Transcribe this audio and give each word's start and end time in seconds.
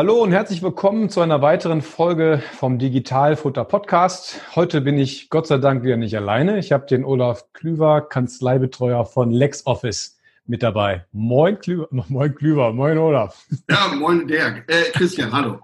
Hallo 0.00 0.22
und 0.22 0.32
herzlich 0.32 0.62
willkommen 0.62 1.10
zu 1.10 1.20
einer 1.20 1.42
weiteren 1.42 1.82
Folge 1.82 2.42
vom 2.54 2.78
Digitalfutter 2.78 3.66
Podcast. 3.66 4.40
Heute 4.56 4.80
bin 4.80 4.96
ich 4.96 5.28
Gott 5.28 5.46
sei 5.46 5.58
Dank 5.58 5.84
wieder 5.84 5.98
nicht 5.98 6.16
alleine. 6.16 6.58
Ich 6.58 6.72
habe 6.72 6.86
den 6.86 7.04
Olaf 7.04 7.52
Klüver, 7.52 8.00
Kanzleibetreuer 8.00 9.04
von 9.04 9.30
LexOffice 9.30 10.18
mit 10.46 10.62
dabei. 10.62 11.04
Moin 11.12 11.58
Klüver, 11.58 11.86
moin 11.90 12.34
Klüver, 12.34 12.72
moin 12.72 12.96
Olaf. 12.96 13.46
Ja, 13.68 13.92
moin 13.94 14.26
Dirk. 14.26 14.64
Äh, 14.68 14.90
Christian, 14.92 15.34
hallo. 15.34 15.58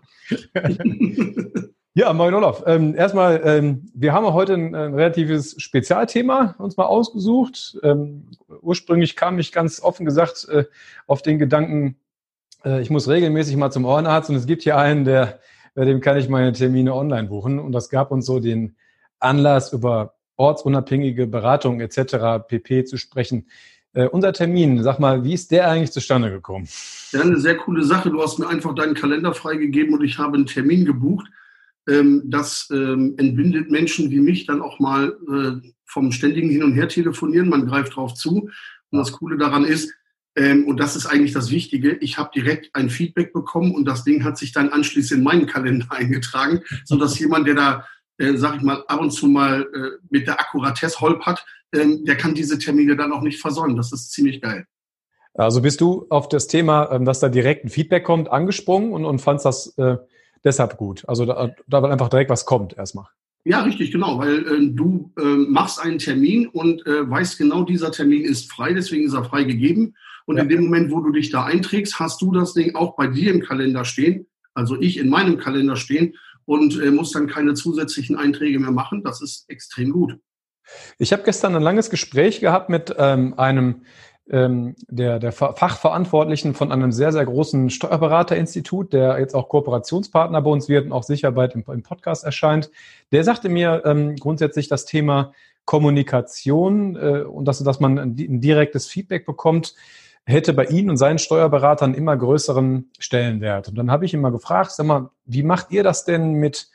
ja, 1.94 2.12
moin 2.12 2.34
Olaf. 2.34 2.62
Ähm, 2.66 2.94
erstmal, 2.94 3.40
ähm, 3.42 3.90
wir 3.94 4.12
haben 4.12 4.30
heute 4.34 4.52
ein, 4.52 4.74
ein, 4.74 4.92
relatives 4.92 5.54
Spezialthema 5.56 6.56
uns 6.58 6.76
mal 6.76 6.84
ausgesucht. 6.84 7.78
Ähm, 7.82 8.26
ursprünglich 8.60 9.16
kam 9.16 9.38
ich 9.38 9.50
ganz 9.50 9.80
offen 9.80 10.04
gesagt 10.04 10.46
äh, 10.50 10.66
auf 11.06 11.22
den 11.22 11.38
Gedanken, 11.38 11.96
äh, 12.64 12.80
ich 12.80 12.90
muss 12.90 13.08
regelmäßig 13.08 13.56
mal 13.56 13.70
zum 13.70 13.84
Ohrenarzt 13.84 14.30
und 14.30 14.36
es 14.36 14.46
gibt 14.46 14.62
hier 14.62 14.76
einen, 14.76 15.04
der, 15.04 15.40
bei 15.74 15.84
dem 15.84 16.00
kann 16.00 16.16
ich 16.16 16.28
meine 16.28 16.52
Termine 16.52 16.94
online 16.94 17.28
buchen. 17.28 17.58
Und 17.58 17.72
das 17.72 17.88
gab 17.88 18.10
uns 18.10 18.26
so 18.26 18.40
den 18.40 18.76
Anlass, 19.18 19.72
über 19.72 20.14
ortsunabhängige 20.36 21.26
Beratung 21.26 21.80
etc. 21.80 22.46
pp. 22.46 22.84
zu 22.84 22.96
sprechen. 22.96 23.46
Uh, 23.96 24.08
unser 24.12 24.34
Termin, 24.34 24.82
sag 24.82 24.98
mal, 24.98 25.24
wie 25.24 25.32
ist 25.32 25.50
der 25.50 25.70
eigentlich 25.70 25.90
zustande 25.90 26.30
gekommen? 26.30 26.68
Ja, 27.12 27.22
eine 27.22 27.40
sehr 27.40 27.56
coole 27.56 27.82
Sache. 27.82 28.10
Du 28.10 28.20
hast 28.20 28.38
mir 28.38 28.46
einfach 28.46 28.74
deinen 28.74 28.92
Kalender 28.92 29.32
freigegeben 29.32 29.94
und 29.94 30.04
ich 30.04 30.18
habe 30.18 30.36
einen 30.36 30.44
Termin 30.44 30.84
gebucht. 30.84 31.26
Ähm, 31.88 32.22
das 32.26 32.68
ähm, 32.70 33.14
entbindet 33.16 33.70
Menschen 33.70 34.10
wie 34.10 34.20
mich 34.20 34.44
dann 34.44 34.60
auch 34.60 34.78
mal 34.80 35.16
äh, 35.32 35.68
vom 35.86 36.12
ständigen 36.12 36.50
Hin- 36.50 36.64
und 36.64 36.74
Her 36.74 36.88
telefonieren. 36.88 37.48
Man 37.48 37.66
greift 37.66 37.96
drauf 37.96 38.12
zu. 38.12 38.50
Und 38.90 38.98
das 38.98 39.12
Coole 39.12 39.38
daran 39.38 39.64
ist, 39.64 39.94
ähm, 40.36 40.66
und 40.66 40.78
das 40.78 40.96
ist 40.96 41.06
eigentlich 41.06 41.32
das 41.32 41.50
Wichtige. 41.50 41.94
Ich 41.96 42.18
habe 42.18 42.30
direkt 42.34 42.74
ein 42.74 42.90
Feedback 42.90 43.32
bekommen 43.32 43.74
und 43.74 43.86
das 43.86 44.04
Ding 44.04 44.22
hat 44.22 44.36
sich 44.36 44.52
dann 44.52 44.68
anschließend 44.68 45.18
in 45.18 45.24
meinen 45.24 45.46
Kalender 45.46 45.86
eingetragen, 45.90 46.60
so 46.84 46.96
dass 46.96 47.18
jemand, 47.18 47.48
der 47.48 47.54
da, 47.54 47.86
äh, 48.18 48.36
sag 48.36 48.56
ich 48.56 48.62
mal, 48.62 48.84
ab 48.86 49.00
und 49.00 49.10
zu 49.10 49.26
mal 49.26 49.62
äh, 49.62 50.02
mit 50.10 50.26
der 50.26 50.38
Akkuratesse 50.38 51.00
holpert, 51.00 51.44
ähm, 51.74 52.04
der 52.04 52.16
kann 52.16 52.34
diese 52.34 52.58
Termine 52.58 52.96
dann 52.96 53.12
auch 53.12 53.22
nicht 53.22 53.40
versäumen. 53.40 53.76
Das 53.76 53.92
ist 53.92 54.12
ziemlich 54.12 54.40
geil. 54.40 54.66
Also 55.34 55.60
bist 55.60 55.80
du 55.80 56.06
auf 56.10 56.28
das 56.28 56.46
Thema, 56.46 56.90
ähm, 56.92 57.04
dass 57.04 57.20
da 57.20 57.28
direkt 57.28 57.64
ein 57.64 57.70
Feedback 57.70 58.04
kommt, 58.04 58.30
angesprungen 58.30 58.92
und, 58.92 59.04
und 59.04 59.20
fandst 59.20 59.46
das 59.46 59.76
äh, 59.78 59.96
deshalb 60.44 60.76
gut? 60.76 61.04
Also 61.08 61.24
da, 61.24 61.54
da 61.66 61.82
weil 61.82 61.92
einfach 61.92 62.08
direkt 62.08 62.30
was 62.30 62.44
kommt 62.44 62.76
erstmal. 62.76 63.06
Ja, 63.44 63.62
richtig, 63.62 63.92
genau, 63.92 64.18
weil 64.18 64.38
äh, 64.46 64.70
du 64.72 65.12
äh, 65.18 65.22
machst 65.22 65.80
einen 65.80 65.98
Termin 65.98 66.48
und 66.48 66.84
äh, 66.86 67.08
weißt 67.08 67.38
genau, 67.38 67.62
dieser 67.62 67.92
Termin 67.92 68.24
ist 68.24 68.50
frei, 68.50 68.72
deswegen 68.72 69.06
ist 69.06 69.14
er 69.14 69.24
freigegeben. 69.24 69.94
Und 70.26 70.36
ja. 70.36 70.42
in 70.42 70.48
dem 70.48 70.64
Moment, 70.64 70.90
wo 70.90 71.00
du 71.00 71.12
dich 71.12 71.30
da 71.30 71.44
einträgst, 71.44 71.98
hast 71.98 72.20
du 72.20 72.32
das 72.32 72.52
Ding 72.52 72.74
auch 72.74 72.96
bei 72.96 73.06
dir 73.06 73.32
im 73.32 73.40
Kalender 73.40 73.84
stehen, 73.84 74.26
also 74.54 74.80
ich 74.80 74.98
in 74.98 75.08
meinem 75.08 75.38
Kalender 75.38 75.76
stehen 75.76 76.16
und 76.44 76.80
äh, 76.80 76.90
muss 76.90 77.12
dann 77.12 77.26
keine 77.26 77.54
zusätzlichen 77.54 78.16
Einträge 78.16 78.58
mehr 78.58 78.70
machen. 78.70 79.02
Das 79.02 79.22
ist 79.22 79.48
extrem 79.48 79.92
gut. 79.92 80.18
Ich 80.98 81.12
habe 81.12 81.22
gestern 81.22 81.54
ein 81.54 81.62
langes 81.62 81.90
Gespräch 81.90 82.40
gehabt 82.40 82.68
mit 82.70 82.94
ähm, 82.98 83.34
einem 83.38 83.82
ähm, 84.28 84.74
der, 84.88 85.20
der 85.20 85.30
Fachverantwortlichen 85.30 86.54
von 86.54 86.72
einem 86.72 86.90
sehr, 86.90 87.12
sehr 87.12 87.24
großen 87.24 87.70
Steuerberaterinstitut, 87.70 88.92
der 88.92 89.20
jetzt 89.20 89.34
auch 89.34 89.48
Kooperationspartner 89.48 90.42
bei 90.42 90.50
uns 90.50 90.68
wird 90.68 90.86
und 90.86 90.92
auch 90.92 91.04
sicher 91.04 91.30
bald 91.30 91.54
im, 91.54 91.64
im 91.68 91.82
Podcast 91.82 92.24
erscheint. 92.24 92.70
Der 93.12 93.22
sagte 93.22 93.48
mir 93.48 93.82
ähm, 93.84 94.16
grundsätzlich 94.16 94.66
das 94.66 94.84
Thema 94.84 95.32
Kommunikation 95.64 96.96
äh, 96.96 97.22
und 97.22 97.44
dass, 97.44 97.62
dass 97.62 97.78
man 97.78 97.98
ein, 97.98 98.16
ein 98.18 98.40
direktes 98.40 98.86
Feedback 98.86 99.26
bekommt 99.26 99.74
hätte 100.26 100.52
bei 100.52 100.64
Ihnen 100.64 100.90
und 100.90 100.96
seinen 100.96 101.18
Steuerberatern 101.18 101.94
immer 101.94 102.16
größeren 102.16 102.90
Stellenwert. 102.98 103.68
Und 103.68 103.76
dann 103.76 103.90
habe 103.90 104.04
ich 104.04 104.12
ihn 104.12 104.20
mal 104.20 104.32
gefragt, 104.32 104.72
sag 104.72 104.86
mal, 104.86 105.10
wie 105.24 105.44
macht 105.44 105.70
ihr 105.70 105.84
das 105.84 106.04
denn 106.04 106.32
mit 106.32 106.68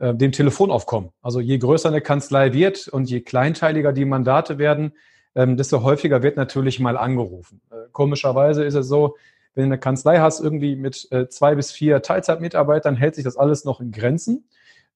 äh, 0.00 0.12
dem 0.12 0.32
Telefonaufkommen? 0.32 1.10
Also 1.22 1.40
je 1.40 1.56
größer 1.58 1.88
eine 1.88 2.00
Kanzlei 2.00 2.52
wird 2.52 2.88
und 2.88 3.08
je 3.08 3.20
kleinteiliger 3.20 3.92
die 3.92 4.04
Mandate 4.04 4.58
werden, 4.58 4.92
ähm, 5.36 5.56
desto 5.56 5.82
häufiger 5.82 6.22
wird 6.24 6.36
natürlich 6.36 6.80
mal 6.80 6.96
angerufen. 6.96 7.60
Äh, 7.70 7.76
komischerweise 7.92 8.64
ist 8.64 8.74
es 8.74 8.88
so, 8.88 9.16
wenn 9.54 9.64
du 9.64 9.74
eine 9.74 9.78
Kanzlei 9.78 10.18
hast, 10.18 10.40
irgendwie 10.40 10.74
mit 10.74 11.06
äh, 11.12 11.28
zwei 11.28 11.54
bis 11.54 11.70
vier 11.70 12.02
Teilzeitmitarbeitern, 12.02 12.96
hält 12.96 13.14
sich 13.14 13.24
das 13.24 13.36
alles 13.36 13.64
noch 13.64 13.80
in 13.80 13.92
Grenzen 13.92 14.48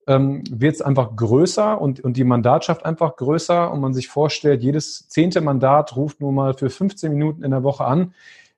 ähm, 0.06 0.43
wird 0.50 0.75
es 0.75 0.83
einfach 0.83 1.15
größer 1.15 1.81
und, 1.81 2.00
und 2.00 2.16
die 2.16 2.25
Mandatschaft 2.25 2.84
einfach 2.84 3.16
größer 3.16 3.71
und 3.71 3.81
man 3.81 3.94
sich 3.94 4.09
vorstellt, 4.09 4.62
jedes 4.62 5.09
zehnte 5.09 5.41
Mandat 5.41 5.97
ruft 5.97 6.21
nur 6.21 6.33
mal 6.33 6.55
für 6.55 6.71
15 6.71 7.12
Minuten 7.12 7.43
in 7.43 7.50
der 7.50 7.62
Woche 7.62 7.84
an, 7.84 8.15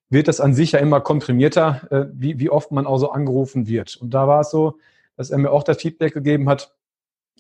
wird 0.08 0.28
das 0.28 0.40
an 0.40 0.54
sich 0.54 0.72
ja 0.72 0.78
immer 0.78 1.00
komprimierter, 1.00 1.82
äh, 1.90 2.04
wie, 2.12 2.38
wie 2.38 2.50
oft 2.50 2.70
man 2.70 2.86
auch 2.86 2.98
so 2.98 3.10
angerufen 3.10 3.66
wird. 3.66 3.96
Und 3.96 4.14
da 4.14 4.28
war 4.28 4.40
es 4.40 4.50
so, 4.50 4.78
dass 5.16 5.30
er 5.30 5.38
mir 5.38 5.50
auch 5.50 5.62
das 5.62 5.78
Feedback 5.78 6.14
gegeben 6.14 6.48
hat, 6.48 6.74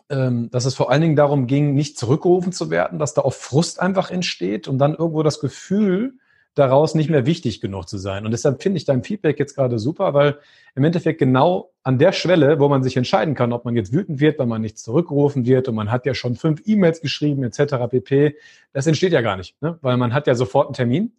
ähm, 0.08 0.50
dass 0.50 0.64
es 0.64 0.74
vor 0.74 0.90
allen 0.90 1.02
Dingen 1.02 1.16
darum 1.16 1.46
ging, 1.46 1.74
nicht 1.74 1.98
zurückgerufen 1.98 2.52
zu 2.52 2.70
werden, 2.70 2.98
dass 2.98 3.14
da 3.14 3.22
auch 3.22 3.34
Frust 3.34 3.80
einfach 3.80 4.10
entsteht 4.10 4.68
und 4.68 4.78
dann 4.78 4.94
irgendwo 4.94 5.22
das 5.22 5.40
Gefühl, 5.40 6.18
daraus 6.54 6.94
nicht 6.94 7.08
mehr 7.08 7.24
wichtig 7.24 7.60
genug 7.60 7.88
zu 7.88 7.96
sein. 7.98 8.26
Und 8.26 8.32
deshalb 8.32 8.62
finde 8.62 8.76
ich 8.76 8.84
dein 8.84 9.02
Feedback 9.02 9.38
jetzt 9.38 9.54
gerade 9.54 9.78
super, 9.78 10.12
weil 10.12 10.38
im 10.74 10.84
Endeffekt 10.84 11.18
genau 11.18 11.70
an 11.82 11.98
der 11.98 12.12
Schwelle, 12.12 12.60
wo 12.60 12.68
man 12.68 12.82
sich 12.82 12.96
entscheiden 12.96 13.34
kann, 13.34 13.52
ob 13.52 13.64
man 13.64 13.74
jetzt 13.74 13.92
wütend 13.92 14.20
wird, 14.20 14.38
weil 14.38 14.46
man 14.46 14.60
nicht 14.60 14.78
zurückgerufen 14.78 15.46
wird 15.46 15.68
und 15.68 15.74
man 15.74 15.90
hat 15.90 16.04
ja 16.04 16.14
schon 16.14 16.36
fünf 16.36 16.62
E-Mails 16.66 17.00
geschrieben 17.00 17.42
etc. 17.44 17.74
pp. 17.88 18.36
Das 18.72 18.86
entsteht 18.86 19.12
ja 19.12 19.22
gar 19.22 19.36
nicht, 19.36 19.60
ne? 19.62 19.78
weil 19.80 19.96
man 19.96 20.12
hat 20.12 20.26
ja 20.26 20.34
sofort 20.34 20.66
einen 20.66 20.74
Termin, 20.74 21.12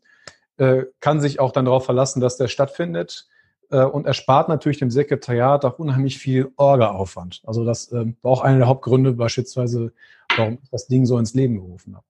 äh, 0.58 0.84
kann 1.00 1.20
sich 1.20 1.40
auch 1.40 1.52
dann 1.52 1.66
darauf 1.66 1.86
verlassen, 1.86 2.22
dass 2.22 2.38
der 2.38 2.48
stattfindet 2.48 3.28
äh, 3.72 3.84
und 3.84 4.06
erspart 4.06 4.50
natürlich 4.50 4.78
dem 4.78 4.92
Sekretariat 4.92 5.66
auch 5.66 5.80
unheimlich 5.80 6.20
viel 6.20 6.52
Orga-Aufwand. 6.58 7.42
Also 7.46 7.66
das 7.66 7.92
äh, 7.92 8.06
war 8.22 8.32
auch 8.32 8.42
einer 8.42 8.60
der 8.60 8.68
Hauptgründe 8.68 9.14
beispielsweise, 9.14 9.94
warum 10.38 10.60
ich 10.62 10.70
das 10.70 10.88
Ding 10.88 11.08
so 11.08 11.18
ins 11.18 11.34
Leben 11.34 11.56
gerufen 11.56 11.96
habe. 11.96 12.06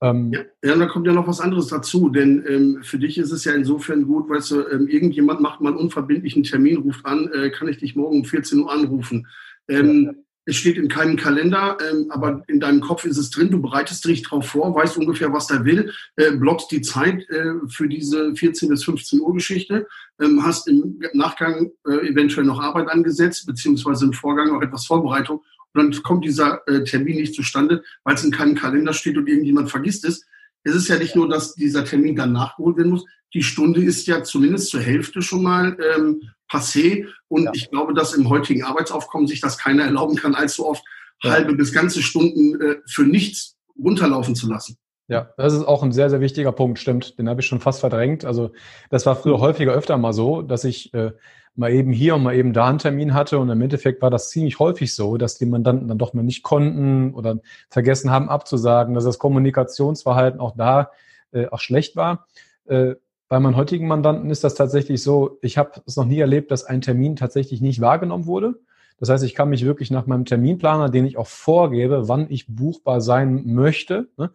Ähm, 0.00 0.32
ja, 0.32 0.40
ja, 0.62 0.76
da 0.76 0.86
kommt 0.86 1.06
ja 1.06 1.12
noch 1.12 1.26
was 1.26 1.40
anderes 1.40 1.66
dazu, 1.66 2.08
denn 2.08 2.44
ähm, 2.48 2.78
für 2.82 2.98
dich 2.98 3.18
ist 3.18 3.32
es 3.32 3.44
ja 3.44 3.52
insofern 3.52 4.04
gut, 4.04 4.28
weißt 4.28 4.52
du, 4.52 4.68
ähm, 4.68 4.86
irgendjemand 4.86 5.40
macht 5.40 5.60
mal 5.60 5.70
einen 5.70 5.78
unverbindlichen 5.78 6.44
Termin, 6.44 6.76
ruft 6.76 7.04
an, 7.04 7.28
äh, 7.32 7.50
kann 7.50 7.68
ich 7.68 7.78
dich 7.78 7.96
morgen 7.96 8.18
um 8.18 8.24
14 8.24 8.60
Uhr 8.60 8.72
anrufen. 8.72 9.26
Ähm, 9.68 10.04
ja. 10.04 10.12
Es 10.44 10.56
steht 10.56 10.78
in 10.78 10.88
keinem 10.88 11.16
Kalender, 11.16 11.76
ähm, 11.90 12.06
aber 12.08 12.42
in 12.46 12.58
deinem 12.58 12.80
Kopf 12.80 13.04
ist 13.04 13.18
es 13.18 13.28
drin, 13.28 13.50
du 13.50 13.60
bereitest 13.60 14.02
dich 14.06 14.22
drauf 14.22 14.46
vor, 14.46 14.74
weißt 14.74 14.96
ungefähr, 14.96 15.30
was 15.30 15.46
der 15.46 15.66
will, 15.66 15.92
äh, 16.16 16.30
blockst 16.32 16.70
die 16.70 16.80
Zeit 16.80 17.28
äh, 17.28 17.52
für 17.68 17.86
diese 17.86 18.34
14 18.34 18.70
bis 18.70 18.84
15 18.84 19.20
Uhr 19.20 19.34
Geschichte, 19.34 19.86
ähm, 20.18 20.42
hast 20.42 20.66
im 20.68 21.00
Nachgang 21.12 21.72
äh, 21.86 22.08
eventuell 22.08 22.46
noch 22.46 22.60
Arbeit 22.60 22.88
angesetzt, 22.88 23.46
beziehungsweise 23.46 24.06
im 24.06 24.14
Vorgang 24.14 24.50
auch 24.56 24.62
etwas 24.62 24.86
Vorbereitung 24.86 25.42
und 25.74 25.94
dann 25.94 26.02
kommt 26.02 26.24
dieser 26.24 26.66
äh, 26.66 26.84
Termin 26.84 27.16
nicht 27.16 27.34
zustande, 27.34 27.82
weil 28.04 28.14
es 28.14 28.24
in 28.24 28.30
keinem 28.30 28.54
Kalender 28.54 28.92
steht 28.92 29.16
und 29.16 29.28
irgendjemand 29.28 29.70
vergisst 29.70 30.04
es. 30.04 30.24
Es 30.64 30.74
ist 30.74 30.88
ja 30.88 30.98
nicht 30.98 31.14
nur, 31.14 31.28
dass 31.28 31.54
dieser 31.54 31.84
Termin 31.84 32.16
dann 32.16 32.32
nachgeholt 32.32 32.76
werden 32.76 32.90
muss. 32.90 33.04
Die 33.34 33.42
Stunde 33.42 33.82
ist 33.82 34.06
ja 34.06 34.22
zumindest 34.22 34.70
zur 34.70 34.80
Hälfte 34.80 35.22
schon 35.22 35.42
mal 35.42 35.76
ähm, 35.94 36.22
passé. 36.50 37.06
Und 37.28 37.44
ja. 37.44 37.50
ich 37.54 37.70
glaube, 37.70 37.94
dass 37.94 38.14
im 38.14 38.28
heutigen 38.28 38.64
Arbeitsaufkommen 38.64 39.26
sich 39.26 39.40
das 39.40 39.58
keiner 39.58 39.84
erlauben 39.84 40.16
kann, 40.16 40.34
allzu 40.34 40.66
oft 40.66 40.82
ja. 41.22 41.32
halbe 41.32 41.54
bis 41.54 41.72
ganze 41.72 42.02
Stunden 42.02 42.60
äh, 42.60 42.76
für 42.86 43.04
nichts 43.04 43.56
runterlaufen 43.78 44.34
zu 44.34 44.48
lassen. 44.48 44.76
Ja, 45.08 45.32
das 45.38 45.54
ist 45.54 45.64
auch 45.64 45.82
ein 45.82 45.92
sehr, 45.92 46.10
sehr 46.10 46.20
wichtiger 46.20 46.52
Punkt, 46.52 46.78
stimmt. 46.78 47.18
Den 47.18 47.28
habe 47.30 47.40
ich 47.40 47.46
schon 47.46 47.60
fast 47.60 47.80
verdrängt. 47.80 48.26
Also 48.26 48.50
das 48.90 49.06
war 49.06 49.16
früher 49.16 49.40
häufiger 49.40 49.72
öfter 49.72 49.96
mal 49.96 50.12
so, 50.12 50.42
dass 50.42 50.64
ich 50.64 50.92
äh, 50.92 51.12
mal 51.58 51.72
eben 51.72 51.92
hier 51.92 52.14
und 52.14 52.22
mal 52.22 52.34
eben 52.34 52.52
da 52.52 52.68
einen 52.68 52.78
Termin 52.78 53.14
hatte 53.14 53.38
und 53.38 53.50
im 53.50 53.60
Endeffekt 53.60 54.00
war 54.00 54.10
das 54.10 54.30
ziemlich 54.30 54.58
häufig 54.58 54.94
so, 54.94 55.16
dass 55.16 55.36
die 55.36 55.46
Mandanten 55.46 55.88
dann 55.88 55.98
doch 55.98 56.14
mal 56.14 56.22
nicht 56.22 56.42
konnten 56.42 57.12
oder 57.14 57.40
vergessen 57.68 58.10
haben 58.10 58.28
abzusagen, 58.28 58.94
dass 58.94 59.04
das 59.04 59.18
Kommunikationsverhalten 59.18 60.40
auch 60.40 60.54
da 60.56 60.90
äh, 61.32 61.46
auch 61.48 61.60
schlecht 61.60 61.96
war. 61.96 62.26
Äh, 62.66 62.94
bei 63.28 63.40
meinen 63.40 63.56
heutigen 63.56 63.88
Mandanten 63.88 64.30
ist 64.30 64.44
das 64.44 64.54
tatsächlich 64.54 65.02
so, 65.02 65.38
ich 65.42 65.58
habe 65.58 65.82
es 65.86 65.96
noch 65.96 66.06
nie 66.06 66.20
erlebt, 66.20 66.50
dass 66.50 66.64
ein 66.64 66.80
Termin 66.80 67.16
tatsächlich 67.16 67.60
nicht 67.60 67.80
wahrgenommen 67.80 68.26
wurde. 68.26 68.54
Das 69.00 69.10
heißt, 69.10 69.24
ich 69.24 69.34
kann 69.34 69.50
mich 69.50 69.64
wirklich 69.64 69.90
nach 69.90 70.06
meinem 70.06 70.24
Terminplaner, 70.24 70.88
den 70.88 71.06
ich 71.06 71.18
auch 71.18 71.26
vorgebe, 71.26 72.08
wann 72.08 72.26
ich 72.30 72.46
buchbar 72.48 73.00
sein 73.00 73.42
möchte, 73.46 74.08
ne, 74.16 74.30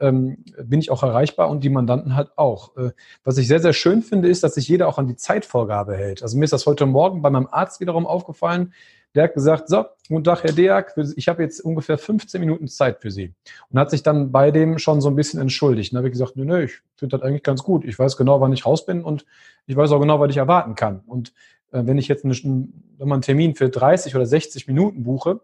ähm, 0.00 0.44
bin 0.62 0.80
ich 0.80 0.90
auch 0.90 1.02
erreichbar 1.02 1.48
und 1.48 1.64
die 1.64 1.70
Mandanten 1.70 2.16
halt 2.16 2.30
auch. 2.36 2.76
Äh, 2.76 2.90
was 3.24 3.38
ich 3.38 3.48
sehr, 3.48 3.60
sehr 3.60 3.72
schön 3.72 4.02
finde, 4.02 4.28
ist, 4.28 4.42
dass 4.42 4.54
sich 4.54 4.68
jeder 4.68 4.88
auch 4.88 4.98
an 4.98 5.06
die 5.06 5.16
Zeitvorgabe 5.16 5.96
hält. 5.96 6.22
Also 6.22 6.36
mir 6.36 6.44
ist 6.44 6.52
das 6.52 6.66
heute 6.66 6.86
Morgen 6.86 7.22
bei 7.22 7.30
meinem 7.30 7.48
Arzt 7.50 7.80
wiederum 7.80 8.06
aufgefallen. 8.06 8.72
Der 9.14 9.24
hat 9.24 9.34
gesagt, 9.34 9.68
so, 9.68 9.86
guten 10.08 10.24
Tag, 10.24 10.44
Herr 10.44 10.52
Deak, 10.52 10.92
ich 11.16 11.28
habe 11.28 11.42
jetzt 11.42 11.60
ungefähr 11.60 11.96
15 11.96 12.38
Minuten 12.38 12.68
Zeit 12.68 13.00
für 13.00 13.10
Sie. 13.10 13.32
Und 13.70 13.78
hat 13.78 13.90
sich 13.90 14.02
dann 14.02 14.30
bei 14.30 14.50
dem 14.50 14.78
schon 14.78 15.00
so 15.00 15.08
ein 15.08 15.16
bisschen 15.16 15.40
entschuldigt. 15.40 15.92
Und 15.92 15.98
habe 15.98 16.08
ich 16.08 16.12
gesagt, 16.12 16.36
nö, 16.36 16.44
nö, 16.44 16.64
ich 16.64 16.80
finde 16.96 17.16
das 17.16 17.26
eigentlich 17.26 17.42
ganz 17.42 17.62
gut. 17.62 17.86
Ich 17.86 17.98
weiß 17.98 18.18
genau, 18.18 18.40
wann 18.42 18.52
ich 18.52 18.66
raus 18.66 18.84
bin 18.84 19.02
und 19.02 19.24
ich 19.66 19.74
weiß 19.74 19.90
auch 19.92 20.00
genau, 20.00 20.20
was 20.20 20.30
ich 20.30 20.36
erwarten 20.36 20.74
kann. 20.74 21.00
Und 21.06 21.32
äh, 21.72 21.82
wenn 21.86 21.96
ich 21.96 22.08
jetzt 22.08 22.24
einen, 22.24 22.84
wenn 22.98 23.08
man 23.08 23.16
einen 23.16 23.22
Termin 23.22 23.54
für 23.54 23.70
30 23.70 24.14
oder 24.14 24.26
60 24.26 24.66
Minuten 24.66 25.02
buche, 25.02 25.40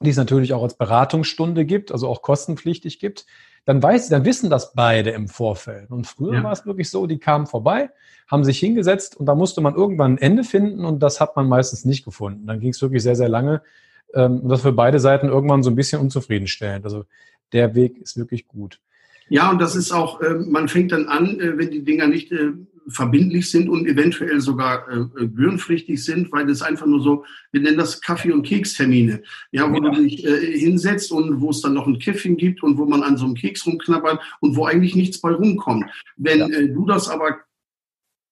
die 0.00 0.10
es 0.10 0.16
natürlich 0.16 0.52
auch 0.52 0.62
als 0.62 0.74
Beratungsstunde 0.74 1.64
gibt, 1.64 1.92
also 1.92 2.08
auch 2.08 2.22
kostenpflichtig 2.22 2.98
gibt, 2.98 3.26
dann 3.64 3.82
weiß, 3.82 4.08
dann 4.08 4.24
wissen 4.24 4.50
das 4.50 4.74
beide 4.74 5.10
im 5.10 5.28
Vorfeld. 5.28 5.90
Und 5.90 6.06
früher 6.06 6.34
ja. 6.34 6.42
war 6.42 6.52
es 6.52 6.66
wirklich 6.66 6.90
so, 6.90 7.06
die 7.06 7.18
kamen 7.18 7.46
vorbei, 7.46 7.90
haben 8.28 8.44
sich 8.44 8.58
hingesetzt 8.58 9.16
und 9.16 9.26
da 9.26 9.34
musste 9.34 9.60
man 9.60 9.74
irgendwann 9.74 10.14
ein 10.14 10.18
Ende 10.18 10.44
finden 10.44 10.84
und 10.84 11.02
das 11.02 11.20
hat 11.20 11.36
man 11.36 11.48
meistens 11.48 11.84
nicht 11.84 12.04
gefunden. 12.04 12.46
Dann 12.46 12.60
ging 12.60 12.70
es 12.70 12.82
wirklich 12.82 13.02
sehr, 13.02 13.16
sehr 13.16 13.28
lange 13.28 13.62
ähm, 14.12 14.40
und 14.40 14.48
das 14.48 14.62
für 14.62 14.72
beide 14.72 15.00
Seiten 15.00 15.28
irgendwann 15.28 15.62
so 15.62 15.70
ein 15.70 15.76
bisschen 15.76 16.00
unzufriedenstellend. 16.00 16.84
Also 16.84 17.04
der 17.52 17.74
Weg 17.74 17.98
ist 17.98 18.16
wirklich 18.16 18.48
gut. 18.48 18.80
Ja, 19.28 19.50
und 19.50 19.60
das 19.60 19.74
ist 19.74 19.92
auch, 19.92 20.20
äh, 20.20 20.34
man 20.34 20.68
fängt 20.68 20.92
dann 20.92 21.06
an, 21.08 21.40
äh, 21.40 21.56
wenn 21.56 21.70
die 21.70 21.84
Dinger 21.84 22.06
nicht 22.06 22.30
äh, 22.32 22.52
verbindlich 22.88 23.50
sind 23.50 23.68
und 23.68 23.86
eventuell 23.86 24.40
sogar 24.40 24.88
äh, 24.88 25.06
gebührenpflichtig 25.16 26.02
sind, 26.04 26.30
weil 26.32 26.48
es 26.50 26.62
einfach 26.62 26.86
nur 26.86 27.00
so, 27.00 27.24
wir 27.52 27.60
nennen 27.60 27.78
das 27.78 28.00
Kaffee- 28.00 28.32
und 28.32 28.42
Kekstermine, 28.42 29.22
ja, 29.52 29.70
wo 29.70 29.82
ja. 29.82 29.90
du 29.90 30.02
dich 30.02 30.24
äh, 30.24 30.58
hinsetzt 30.58 31.12
und 31.12 31.40
wo 31.40 31.50
es 31.50 31.60
dann 31.60 31.74
noch 31.74 31.86
ein 31.86 31.98
Kiffchen 31.98 32.36
gibt 32.36 32.62
und 32.62 32.76
wo 32.78 32.84
man 32.84 33.02
an 33.02 33.16
so 33.16 33.24
einem 33.24 33.34
Keks 33.34 33.66
rumknabbert 33.66 34.20
und 34.40 34.56
wo 34.56 34.66
eigentlich 34.66 34.94
nichts 34.94 35.20
bei 35.20 35.30
rumkommt. 35.30 35.86
Wenn 36.16 36.40
ja. 36.40 36.48
äh, 36.48 36.68
du 36.68 36.84
das 36.86 37.08
aber 37.08 37.40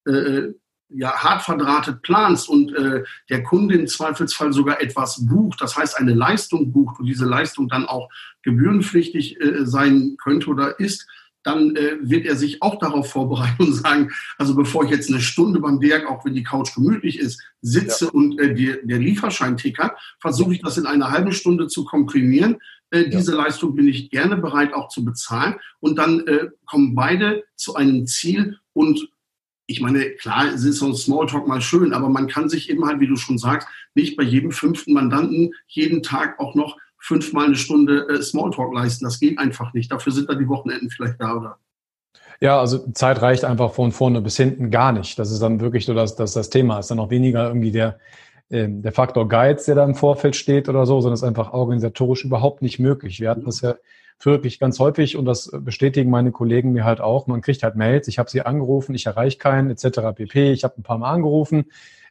äh, 0.06 0.52
ja, 0.94 1.12
hart 1.12 1.42
verdrahtet 1.42 2.02
planst 2.02 2.48
und 2.48 2.74
äh, 2.74 3.02
der 3.30 3.42
Kunde 3.42 3.76
im 3.76 3.86
Zweifelsfall 3.86 4.52
sogar 4.52 4.80
etwas 4.80 5.26
bucht, 5.26 5.60
das 5.60 5.76
heißt 5.76 5.98
eine 5.98 6.14
Leistung 6.14 6.72
bucht 6.72 7.00
und 7.00 7.06
diese 7.06 7.24
Leistung 7.24 7.68
dann 7.68 7.86
auch 7.86 8.10
gebührenpflichtig 8.42 9.40
äh, 9.40 9.64
sein 9.64 10.16
könnte 10.22 10.48
oder 10.48 10.78
ist, 10.78 11.06
dann 11.42 11.76
äh, 11.76 11.96
wird 12.00 12.26
er 12.26 12.36
sich 12.36 12.62
auch 12.62 12.78
darauf 12.78 13.10
vorbereiten 13.10 13.62
und 13.64 13.72
sagen, 13.74 14.10
also 14.38 14.54
bevor 14.54 14.84
ich 14.84 14.90
jetzt 14.90 15.10
eine 15.10 15.20
Stunde 15.20 15.60
beim 15.60 15.78
Berg, 15.78 16.08
auch 16.08 16.24
wenn 16.24 16.34
die 16.34 16.42
Couch 16.42 16.74
gemütlich 16.74 17.18
ist, 17.18 17.42
sitze 17.60 18.06
ja. 18.06 18.10
und 18.10 18.38
äh, 18.38 18.54
die, 18.54 18.76
der 18.84 18.98
Lieferschein 18.98 19.56
tickert, 19.56 19.92
versuche 20.20 20.54
ich 20.54 20.60
das 20.60 20.78
in 20.78 20.86
einer 20.86 21.10
halben 21.10 21.32
Stunde 21.32 21.66
zu 21.68 21.84
komprimieren. 21.84 22.58
Äh, 22.90 23.08
diese 23.08 23.32
ja. 23.32 23.38
Leistung 23.38 23.74
bin 23.74 23.88
ich 23.88 24.10
gerne 24.10 24.36
bereit 24.36 24.74
auch 24.74 24.88
zu 24.88 25.04
bezahlen. 25.04 25.56
Und 25.80 25.96
dann 25.96 26.26
äh, 26.26 26.48
kommen 26.66 26.94
beide 26.94 27.44
zu 27.56 27.74
einem 27.74 28.06
Ziel 28.06 28.58
und 28.72 29.08
ich 29.66 29.80
meine, 29.80 30.10
klar, 30.10 30.52
es 30.52 30.64
ist 30.64 30.78
so 30.78 30.86
ein 30.86 30.94
Smalltalk 30.94 31.46
mal 31.46 31.62
schön, 31.62 31.94
aber 31.94 32.08
man 32.08 32.26
kann 32.26 32.48
sich 32.48 32.68
eben 32.68 32.84
halt, 32.84 33.00
wie 33.00 33.06
du 33.06 33.16
schon 33.16 33.38
sagst, 33.38 33.68
nicht 33.94 34.16
bei 34.16 34.22
jedem 34.22 34.50
fünften 34.50 34.92
Mandanten 34.92 35.54
jeden 35.66 36.02
Tag 36.02 36.38
auch 36.38 36.54
noch 36.54 36.76
fünfmal 37.02 37.46
eine 37.46 37.56
Stunde 37.56 38.06
äh, 38.08 38.22
Smalltalk 38.22 38.72
leisten. 38.72 39.04
Das 39.04 39.18
geht 39.18 39.38
einfach 39.38 39.74
nicht. 39.74 39.90
Dafür 39.90 40.12
sind 40.12 40.30
dann 40.30 40.38
die 40.38 40.48
Wochenenden 40.48 40.88
vielleicht 40.88 41.20
da, 41.20 41.34
oder? 41.34 41.58
Ja, 42.40 42.60
also 42.60 42.90
Zeit 42.92 43.20
reicht 43.22 43.44
einfach 43.44 43.72
von 43.72 43.90
vorne 43.92 44.20
bis 44.20 44.36
hinten 44.36 44.70
gar 44.70 44.92
nicht. 44.92 45.18
Das 45.18 45.32
ist 45.32 45.42
dann 45.42 45.60
wirklich 45.60 45.84
so 45.84 45.94
das, 45.94 46.14
das, 46.14 46.32
das 46.32 46.48
Thema. 46.48 46.78
Es 46.78 46.86
ist 46.86 46.90
dann 46.92 47.00
auch 47.00 47.10
weniger 47.10 47.48
irgendwie 47.48 47.72
der, 47.72 47.98
äh, 48.50 48.68
der 48.68 48.92
Faktor 48.92 49.28
Geiz, 49.28 49.64
der 49.64 49.74
da 49.74 49.84
im 49.84 49.96
Vorfeld 49.96 50.36
steht 50.36 50.68
oder 50.68 50.86
so, 50.86 51.00
sondern 51.00 51.14
es 51.14 51.22
ist 51.22 51.28
einfach 51.28 51.52
organisatorisch 51.52 52.24
überhaupt 52.24 52.62
nicht 52.62 52.78
möglich. 52.78 53.20
Wir 53.20 53.30
hatten 53.30 53.44
das 53.44 53.62
ja 53.62 53.74
wirklich 54.20 54.60
ganz 54.60 54.78
häufig 54.78 55.16
und 55.16 55.24
das 55.24 55.50
bestätigen 55.52 56.08
meine 56.08 56.30
Kollegen 56.30 56.70
mir 56.70 56.84
halt 56.84 57.00
auch. 57.00 57.26
Man 57.26 57.40
kriegt 57.40 57.64
halt 57.64 57.74
Mails, 57.74 58.06
ich 58.06 58.20
habe 58.20 58.30
sie 58.30 58.42
angerufen, 58.42 58.94
ich 58.94 59.06
erreiche 59.06 59.38
keinen 59.38 59.70
etc. 59.70 60.14
pp. 60.14 60.52
Ich 60.52 60.62
habe 60.62 60.74
ein 60.78 60.84
paar 60.84 60.98
Mal 60.98 61.10
angerufen 61.10 61.64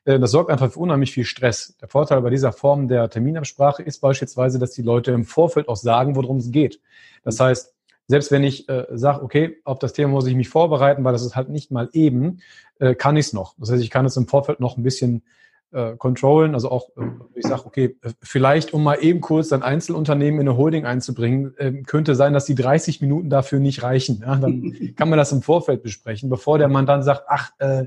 das 0.04 0.32
sorgt 0.32 0.50
einfach 0.50 0.72
für 0.72 0.80
unheimlich 0.80 1.12
viel 1.12 1.26
Stress. 1.26 1.78
Der 1.80 1.88
Vorteil 1.88 2.22
bei 2.22 2.32
dieser 2.32 2.52
Form 2.52 2.88
der 2.88 3.10
Terminabsprache 3.10 3.84
ist 3.84 4.00
beispielsweise, 4.00 4.58
dass 4.58 4.72
die 4.72 4.82
Leute 4.82 5.12
im 5.12 5.26
Vorfeld 5.26 5.68
auch 5.68 5.76
sagen, 5.76 6.16
worum 6.16 6.38
es 6.38 6.50
geht. 6.50 6.80
Das 7.24 7.40
heißt, 7.40 7.76
selbst 8.08 8.32
wenn 8.32 8.44
ich 8.44 8.68
äh, 8.68 8.88
sage, 8.92 9.24
okay, 9.24 9.58
auf 9.64 9.80
das 9.80 9.94
Thema 9.94 10.12
muss 10.12 10.28
ich 10.28 10.36
mich 10.36 10.50
vorbereiten, 10.50 11.04
weil 11.04 11.14
das 11.14 11.26
ist 11.26 11.36
halt 11.36 11.50
nicht 11.50 11.72
mal 11.72 11.90
eben, 11.94 12.42
äh, 12.80 12.96
kann 12.96 13.16
ich 13.16 13.28
es 13.28 13.34
noch. 13.34 13.56
Das 13.58 13.72
heißt, 13.72 13.82
ich 13.82 13.90
kann 13.90 14.06
es 14.06 14.18
im 14.18 14.28
Vorfeld 14.28 14.60
noch 14.60 14.76
ein 14.76 14.84
bisschen 14.84 15.24
äh, 15.72 15.96
controllen, 15.96 16.54
also 16.54 16.70
auch, 16.70 16.90
äh, 16.98 17.04
ich 17.36 17.46
sage, 17.46 17.66
okay, 17.66 17.96
äh, 18.02 18.10
vielleicht 18.22 18.74
um 18.74 18.84
mal 18.84 18.96
eben 18.96 19.22
kurz 19.22 19.54
ein 19.54 19.64
Einzelunternehmen 19.64 20.42
in 20.42 20.50
eine 20.50 20.58
Holding 20.58 20.86
einzubringen, 20.86 21.56
äh, 21.58 21.72
könnte 21.84 22.16
sein, 22.16 22.34
dass 22.34 22.46
die 22.46 22.56
30 22.56 23.00
Minuten 23.00 23.30
dafür 23.30 23.60
nicht 23.60 23.82
reichen. 23.82 24.24
Ja? 24.26 24.36
Dann 24.36 24.94
kann 24.98 25.10
man 25.10 25.18
das 25.18 25.32
im 25.32 25.42
Vorfeld 25.42 25.82
besprechen, 25.82 26.30
bevor 26.30 26.58
der 26.58 26.68
Mann 26.68 26.86
dann 26.86 27.04
sagt, 27.04 27.24
ach, 27.28 27.52
äh, 27.60 27.86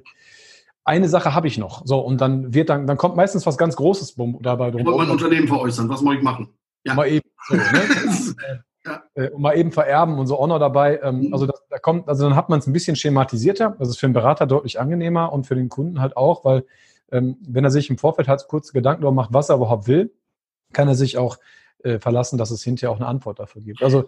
eine 0.85 1.09
Sache 1.09 1.35
habe 1.35 1.47
ich 1.47 1.59
noch. 1.59 1.83
So, 1.87 1.99
und 1.99 2.21
dann 2.21 2.55
wird 2.55 2.69
dann, 2.69 2.87
dann 2.87 2.97
kommt 2.97 3.17
meistens 3.17 3.47
was 3.47 3.59
ganz 3.59 3.77
Großes 3.77 4.17
dabei 4.41 4.71
drum. 4.71 4.81
Ich 4.81 4.87
wollte 4.87 4.99
mein 4.99 5.11
Unternehmen 5.11 5.49
veräußern, 5.49 5.89
was 5.89 6.03
muss 6.03 6.17
ich 6.17 6.23
machen? 6.23 6.49
Ja. 6.85 6.95
Mal 6.95 7.09
eben, 7.09 7.29
so, 7.49 7.55
ne? 7.55 7.65
ja. 8.85 9.03
äh, 9.15 9.31
mal 9.37 9.57
eben 9.57 9.73
vererben 9.73 10.19
und 10.19 10.27
so 10.27 10.39
auch 10.39 10.47
noch 10.47 10.59
dabei. 10.59 11.01
Ähm, 11.03 11.21
mhm. 11.21 11.33
Also 11.33 11.47
das, 11.47 11.63
da 11.71 11.79
kommt, 11.79 12.09
also 12.09 12.29
dann 12.29 12.37
hat 12.37 12.51
man 12.51 12.59
es 12.59 12.67
ein 12.67 12.73
bisschen 12.73 12.97
schematisierter. 12.97 13.77
Das 13.79 13.89
ist 13.89 13.99
für 13.99 14.07
den 14.07 14.13
Berater 14.13 14.47
deutlich 14.47 14.79
angenehmer 14.79 15.33
und 15.33 15.47
für 15.47 15.55
den 15.55 15.71
Kunden 15.71 16.01
halt 16.01 16.17
auch, 16.17 16.45
weil 16.45 16.67
ähm, 17.11 17.39
wenn 17.41 17.65
er 17.65 17.71
sich 17.71 17.89
im 17.89 17.97
Vorfeld 17.97 18.29
halt 18.29 18.47
kurz 18.49 18.73
Gedanken 18.73 19.03
darüber 19.03 19.15
macht, 19.15 19.33
was 19.33 19.49
er 19.49 19.57
überhaupt 19.57 19.87
will, 19.87 20.13
kann 20.73 20.89
er 20.89 20.95
sich 20.95 21.17
auch 21.17 21.39
äh, 21.83 21.99
verlassen, 21.99 22.39
dass 22.39 22.51
es 22.51 22.63
hinterher 22.63 22.91
auch 22.91 22.97
eine 22.97 23.07
Antwort 23.07 23.39
dafür 23.39 23.63
gibt. 23.63 23.83
Also 23.83 24.05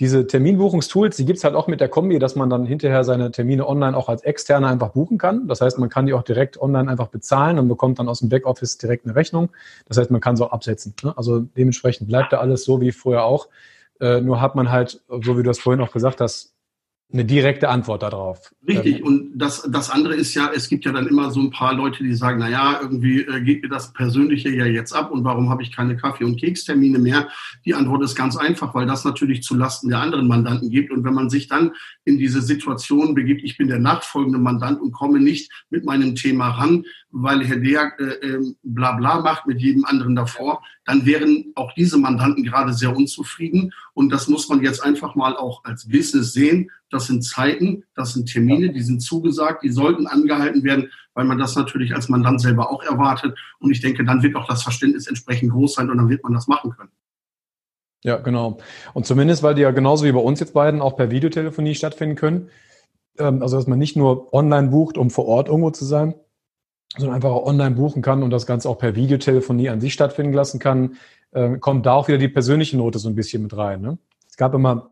diese 0.00 0.26
Terminbuchungstools, 0.26 1.16
die 1.16 1.24
gibt's 1.24 1.42
halt 1.42 1.56
auch 1.56 1.66
mit 1.66 1.80
der 1.80 1.88
Kombi, 1.88 2.20
dass 2.20 2.36
man 2.36 2.48
dann 2.48 2.64
hinterher 2.64 3.02
seine 3.02 3.32
Termine 3.32 3.66
online 3.66 3.96
auch 3.96 4.08
als 4.08 4.22
Externe 4.22 4.68
einfach 4.68 4.90
buchen 4.90 5.18
kann. 5.18 5.48
Das 5.48 5.60
heißt, 5.60 5.78
man 5.78 5.88
kann 5.88 6.06
die 6.06 6.12
auch 6.12 6.22
direkt 6.22 6.60
online 6.60 6.88
einfach 6.88 7.08
bezahlen 7.08 7.58
und 7.58 7.66
bekommt 7.68 7.98
dann 7.98 8.08
aus 8.08 8.20
dem 8.20 8.28
Backoffice 8.28 8.78
direkt 8.78 9.06
eine 9.06 9.16
Rechnung. 9.16 9.50
Das 9.88 9.98
heißt, 9.98 10.12
man 10.12 10.20
kann 10.20 10.40
auch 10.40 10.52
absetzen. 10.52 10.94
Ne? 11.02 11.14
Also 11.16 11.40
dementsprechend 11.40 12.06
bleibt 12.06 12.32
da 12.32 12.38
alles 12.38 12.64
so 12.64 12.80
wie 12.80 12.92
vorher 12.92 13.24
auch. 13.24 13.48
Äh, 14.00 14.20
nur 14.20 14.40
hat 14.40 14.54
man 14.54 14.70
halt, 14.70 15.02
so 15.08 15.36
wie 15.36 15.42
du 15.42 15.48
das 15.48 15.58
vorhin 15.58 15.82
auch 15.82 15.90
gesagt 15.90 16.20
hast, 16.20 16.54
eine 17.10 17.24
direkte 17.24 17.70
Antwort 17.70 18.02
darauf. 18.02 18.52
Richtig. 18.66 18.98
Ähm, 18.98 19.04
und 19.04 19.30
das, 19.34 19.62
das 19.62 19.88
andere 19.88 20.14
ist 20.14 20.34
ja, 20.34 20.50
es 20.54 20.68
gibt 20.68 20.84
ja 20.84 20.92
dann 20.92 21.06
immer 21.06 21.30
so 21.30 21.40
ein 21.40 21.50
paar 21.50 21.72
Leute, 21.72 22.04
die 22.04 22.14
sagen, 22.14 22.38
na 22.38 22.50
ja, 22.50 22.80
irgendwie 22.82 23.22
äh, 23.22 23.40
geht 23.40 23.62
mir 23.62 23.70
das 23.70 23.94
Persönliche 23.94 24.50
ja 24.50 24.66
jetzt 24.66 24.92
ab 24.92 25.10
und 25.10 25.24
warum 25.24 25.48
habe 25.48 25.62
ich 25.62 25.74
keine 25.74 25.96
Kaffee- 25.96 26.24
und 26.24 26.38
Kekstermine 26.38 26.98
mehr? 26.98 27.28
Die 27.64 27.74
Antwort 27.74 28.02
ist 28.02 28.14
ganz 28.14 28.36
einfach, 28.36 28.74
weil 28.74 28.86
das 28.86 29.06
natürlich 29.06 29.42
zu 29.42 29.54
Lasten 29.54 29.88
der 29.88 30.00
anderen 30.00 30.28
Mandanten 30.28 30.68
geht. 30.68 30.90
Und 30.90 31.02
wenn 31.04 31.14
man 31.14 31.30
sich 31.30 31.48
dann 31.48 31.72
in 32.04 32.18
diese 32.18 32.42
Situation 32.42 33.14
begibt, 33.14 33.42
ich 33.42 33.56
bin 33.56 33.68
der 33.68 33.78
nachfolgende 33.78 34.38
Mandant 34.38 34.78
und 34.78 34.92
komme 34.92 35.18
nicht 35.18 35.50
mit 35.70 35.86
meinem 35.86 36.14
Thema 36.14 36.50
ran, 36.50 36.84
weil 37.10 37.42
Herr 37.44 37.56
Deak 37.56 37.94
äh, 37.98 38.26
äh, 38.26 38.54
bla 38.62 38.92
bla 38.92 39.20
macht 39.20 39.46
mit 39.46 39.60
jedem 39.60 39.86
anderen 39.86 40.14
davor, 40.14 40.62
dann 40.84 41.06
wären 41.06 41.52
auch 41.54 41.72
diese 41.72 41.96
Mandanten 41.96 42.44
gerade 42.44 42.74
sehr 42.74 42.94
unzufrieden. 42.94 43.72
Und 43.94 44.10
das 44.10 44.28
muss 44.28 44.48
man 44.48 44.62
jetzt 44.62 44.82
einfach 44.84 45.14
mal 45.14 45.36
auch 45.36 45.64
als 45.64 45.88
Business 45.88 46.32
sehen. 46.32 46.70
Das 46.98 47.06
sind 47.06 47.22
Zeiten, 47.22 47.84
das 47.94 48.14
sind 48.14 48.26
Termine, 48.26 48.72
die 48.72 48.82
sind 48.82 49.00
zugesagt, 49.00 49.62
die 49.62 49.70
sollten 49.70 50.08
angehalten 50.08 50.64
werden, 50.64 50.90
weil 51.14 51.26
man 51.26 51.38
das 51.38 51.54
natürlich 51.54 51.94
als 51.94 52.08
Mandant 52.08 52.40
selber 52.40 52.72
auch 52.72 52.82
erwartet. 52.82 53.38
Und 53.60 53.70
ich 53.70 53.80
denke, 53.80 54.04
dann 54.04 54.20
wird 54.24 54.34
auch 54.34 54.48
das 54.48 54.64
Verständnis 54.64 55.06
entsprechend 55.06 55.52
groß 55.52 55.74
sein 55.74 55.90
und 55.90 55.98
dann 55.98 56.08
wird 56.08 56.24
man 56.24 56.32
das 56.34 56.48
machen 56.48 56.72
können. 56.76 56.90
Ja, 58.02 58.16
genau. 58.16 58.58
Und 58.94 59.06
zumindest, 59.06 59.44
weil 59.44 59.54
die 59.54 59.62
ja 59.62 59.70
genauso 59.70 60.06
wie 60.06 60.10
bei 60.10 60.18
uns 60.18 60.40
jetzt 60.40 60.54
beiden 60.54 60.80
auch 60.80 60.96
per 60.96 61.12
Videotelefonie 61.12 61.76
stattfinden 61.76 62.16
können. 62.16 62.48
Ähm, 63.16 63.42
also, 63.42 63.56
dass 63.56 63.68
man 63.68 63.78
nicht 63.78 63.94
nur 63.94 64.34
online 64.34 64.66
bucht, 64.66 64.98
um 64.98 65.10
vor 65.10 65.26
Ort 65.26 65.46
irgendwo 65.46 65.70
zu 65.70 65.84
sein, 65.84 66.16
sondern 66.96 67.14
einfach 67.14 67.30
auch 67.30 67.46
online 67.46 67.76
buchen 67.76 68.02
kann 68.02 68.24
und 68.24 68.30
das 68.30 68.44
Ganze 68.44 68.68
auch 68.68 68.78
per 68.78 68.96
Videotelefonie 68.96 69.68
an 69.68 69.80
sich 69.80 69.92
stattfinden 69.92 70.32
lassen 70.32 70.58
kann, 70.58 70.96
äh, 71.30 71.58
kommt 71.58 71.86
da 71.86 71.92
auch 71.92 72.08
wieder 72.08 72.18
die 72.18 72.26
persönliche 72.26 72.76
Note 72.76 72.98
so 72.98 73.08
ein 73.08 73.14
bisschen 73.14 73.44
mit 73.44 73.56
rein. 73.56 73.82
Ne? 73.82 73.98
Es 74.28 74.36
gab 74.36 74.52
immer 74.52 74.90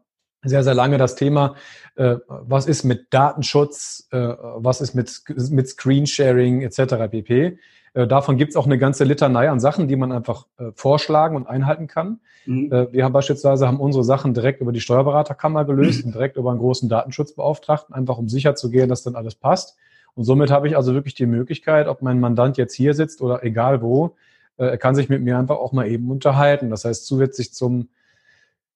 sehr, 0.48 0.64
sehr 0.64 0.74
lange 0.74 0.98
das 0.98 1.14
Thema, 1.16 1.54
äh, 1.96 2.16
was 2.28 2.66
ist 2.66 2.84
mit 2.84 3.12
Datenschutz, 3.12 4.08
äh, 4.10 4.18
was 4.18 4.80
ist 4.80 4.94
mit, 4.94 5.22
mit 5.50 5.68
Screensharing 5.68 6.62
etc. 6.62 7.10
pp. 7.10 7.58
Äh, 7.94 8.06
davon 8.06 8.36
gibt 8.36 8.50
es 8.50 8.56
auch 8.56 8.66
eine 8.66 8.78
ganze 8.78 9.04
Litanei 9.04 9.48
an 9.48 9.58
Sachen, 9.58 9.88
die 9.88 9.96
man 9.96 10.12
einfach 10.12 10.46
äh, 10.58 10.66
vorschlagen 10.74 11.34
und 11.34 11.46
einhalten 11.46 11.86
kann. 11.86 12.20
Mhm. 12.44 12.70
Äh, 12.70 12.92
wir 12.92 13.04
haben 13.04 13.12
beispielsweise 13.12 13.66
haben 13.66 13.80
unsere 13.80 14.04
Sachen 14.04 14.34
direkt 14.34 14.60
über 14.60 14.72
die 14.72 14.80
Steuerberaterkammer 14.80 15.64
gelöst 15.64 16.00
mhm. 16.00 16.08
und 16.08 16.14
direkt 16.14 16.36
über 16.36 16.50
einen 16.50 16.60
großen 16.60 16.88
Datenschutzbeauftragten, 16.88 17.94
einfach 17.94 18.18
um 18.18 18.28
sicher 18.28 18.54
zu 18.54 18.70
gehen, 18.70 18.88
dass 18.88 19.02
dann 19.02 19.16
alles 19.16 19.34
passt. 19.34 19.76
Und 20.14 20.24
somit 20.24 20.50
habe 20.50 20.68
ich 20.68 20.76
also 20.76 20.94
wirklich 20.94 21.14
die 21.14 21.26
Möglichkeit, 21.26 21.88
ob 21.88 22.02
mein 22.02 22.20
Mandant 22.20 22.58
jetzt 22.58 22.74
hier 22.74 22.94
sitzt 22.94 23.22
oder 23.22 23.42
egal 23.44 23.80
wo, 23.80 24.16
äh, 24.58 24.66
er 24.66 24.78
kann 24.78 24.94
sich 24.94 25.08
mit 25.08 25.22
mir 25.22 25.38
einfach 25.38 25.56
auch 25.56 25.72
mal 25.72 25.88
eben 25.88 26.10
unterhalten. 26.10 26.68
Das 26.68 26.84
heißt, 26.84 27.06
zusätzlich 27.06 27.54
zum 27.54 27.88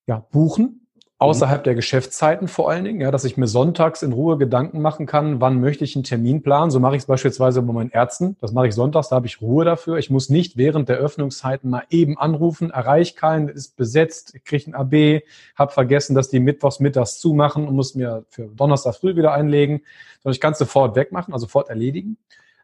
ja, 0.07 0.25
Buchen 0.33 0.80
außerhalb 1.21 1.63
der 1.63 1.75
Geschäftszeiten 1.75 2.49
vor 2.49 2.71
allen 2.71 2.85
Dingen, 2.85 3.03
ja, 3.03 3.11
dass 3.11 3.27
ich 3.27 3.37
mir 3.37 3.47
sonntags 3.47 4.03
in 4.03 4.15
Ruhe 4.15 4.39
Gedanken 4.39 4.81
machen 4.81 5.05
kann, 5.05 5.39
wann 5.39 5.61
möchte 5.61 5.85
ich 5.85 5.95
einen 5.95 6.03
Termin 6.03 6.43
planen. 6.43 6.71
So 6.71 6.81
mache 6.81 6.97
ich 6.97 7.03
es 7.03 7.07
beispielsweise 7.07 7.61
bei 7.61 7.75
meinen 7.75 7.91
Ärzten. 7.91 8.39
Das 8.41 8.53
mache 8.53 8.69
ich 8.69 8.75
sonntags, 8.75 9.11
da 9.11 9.17
habe 9.17 9.27
ich 9.27 9.43
Ruhe 9.43 9.67
dafür. 9.67 9.99
Ich 9.99 10.09
muss 10.09 10.31
nicht 10.31 10.57
während 10.57 10.89
der 10.89 10.97
Öffnungszeiten 10.97 11.69
mal 11.69 11.83
eben 11.91 12.17
anrufen, 12.17 12.71
erreiche 12.71 13.15
keinen, 13.17 13.51
ist 13.51 13.77
besetzt, 13.77 14.35
kriege 14.47 14.71
ein 14.71 14.75
AB, 14.75 15.23
habe 15.57 15.73
vergessen, 15.73 16.15
dass 16.15 16.31
die 16.31 16.41
mittwochs 16.41 16.81
mittags 16.81 17.19
zumachen 17.19 17.69
und 17.69 17.77
muss 17.77 17.95
mir 17.95 18.25
für 18.31 18.47
Donnerstag 18.47 18.95
früh 18.95 19.15
wieder 19.15 19.35
einlegen, 19.35 19.83
sondern 20.23 20.35
ich 20.35 20.41
kann 20.41 20.53
es 20.53 20.59
sofort 20.59 20.97
wegmachen, 20.97 21.35
also 21.35 21.45
sofort 21.45 21.69
erledigen. 21.69 22.17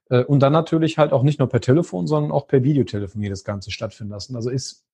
Äh, 0.08 0.25
und 0.25 0.40
dann 0.40 0.54
natürlich 0.54 0.96
halt 0.96 1.12
auch 1.12 1.22
nicht 1.22 1.38
nur 1.40 1.50
per 1.50 1.60
Telefon, 1.60 2.06
sondern 2.06 2.32
auch 2.32 2.48
per 2.48 2.64
Videotelefonie 2.64 3.28
das 3.28 3.44
Ganze 3.44 3.70
stattfinden 3.70 4.14
lassen. 4.14 4.34
Also 4.34 4.48
ist 4.48 4.86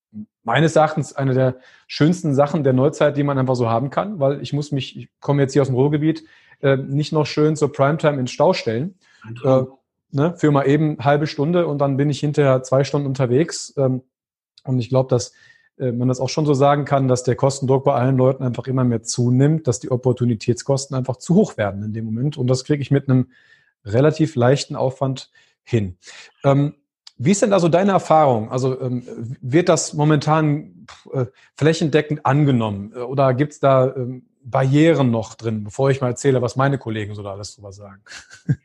meines 0.45 0.76
Erachtens 0.76 1.14
eine 1.14 1.35
der 1.35 1.57
schönsten 1.87 2.35
Sachen 2.35 2.64
der 2.64 2.73
Neuzeit, 2.73 3.16
die 3.16 3.23
man 3.23 3.38
einfach 3.38 3.54
so 3.54 3.69
haben 3.69 3.90
kann, 3.90 4.21
weil 4.21 4.42
ich 4.42 4.52
muss 4.52 4.73
mich, 4.73 4.97
ich 4.97 5.09
komme 5.21 5.42
jetzt 5.42 5.52
hier 5.52 5.62
aus 5.62 5.69
dem 5.69 5.76
Ruhrgebiet, 5.76 6.25
äh, 6.61 6.76
nicht 6.76 7.12
noch 7.12 7.26
schön 7.26 7.57
zur 7.57 7.73
Primetime 7.73 8.19
in 8.19 8.26
Stau 8.26 8.52
stellen. 8.52 8.97
Äh, 9.45 9.62
ne, 10.12 10.35
für 10.37 10.50
mal 10.50 10.69
eben 10.69 10.99
halbe 11.00 11.26
Stunde 11.26 11.66
und 11.66 11.78
dann 11.78 11.97
bin 11.97 12.11
ich 12.11 12.21
hinterher 12.21 12.62
zwei 12.62 12.85
Stunden 12.85 13.07
unterwegs. 13.07 13.75
Ähm, 13.76 14.02
und 14.64 14.78
ich 14.78 14.88
glaube, 14.88 15.09
dass 15.09 15.33
äh, 15.78 15.92
man 15.92 16.09
das 16.09 16.21
auch 16.21 16.28
schon 16.28 16.47
so 16.47 16.54
sagen 16.54 16.85
kann, 16.85 17.09
dass 17.09 17.25
der 17.25 17.35
Kostendruck 17.35 17.85
bei 17.85 17.95
allen 17.95 18.16
Leuten 18.16 18.45
einfach 18.45 18.66
immer 18.66 18.85
mehr 18.85 19.02
zunimmt, 19.02 19.66
dass 19.66 19.81
die 19.81 19.90
Opportunitätskosten 19.90 20.97
einfach 20.97 21.16
zu 21.16 21.35
hoch 21.35 21.57
werden 21.57 21.83
in 21.83 21.92
dem 21.92 22.04
Moment. 22.04 22.37
Und 22.37 22.47
das 22.47 22.64
kriege 22.64 22.83
ich 22.83 22.90
mit 22.90 23.09
einem 23.09 23.31
relativ 23.85 24.37
leichten 24.37 24.76
Aufwand 24.76 25.31
hin. 25.64 25.97
Ähm, 26.45 26.75
wie 27.25 27.31
ist 27.31 27.43
denn 27.43 27.50
da 27.50 27.61
so 27.61 27.69
deine 27.69 27.93
Erfahrung? 27.93 28.50
Also 28.50 28.81
ähm, 28.81 29.02
wird 29.41 29.69
das 29.69 29.95
momentan 29.95 30.87
äh, 31.12 31.26
flächendeckend 31.57 32.26
angenommen 32.26 32.93
äh, 32.95 32.99
oder 32.99 33.35
gibt 33.35 33.52
es 33.52 33.61
da 33.61 33.95
ähm, 33.95 34.25
Barrieren 34.45 35.11
noch 35.11 35.35
drin, 35.35 35.62
bevor 35.64 35.91
ich 35.91 36.00
mal 36.00 36.09
erzähle, 36.09 36.43
was 36.43 36.57
meine 36.57 36.79
Kollegen 36.79 37.14
so 37.14 37.23
da 37.23 37.33
alles 37.33 37.55
drüber 37.55 37.73
sagen? 37.73 38.02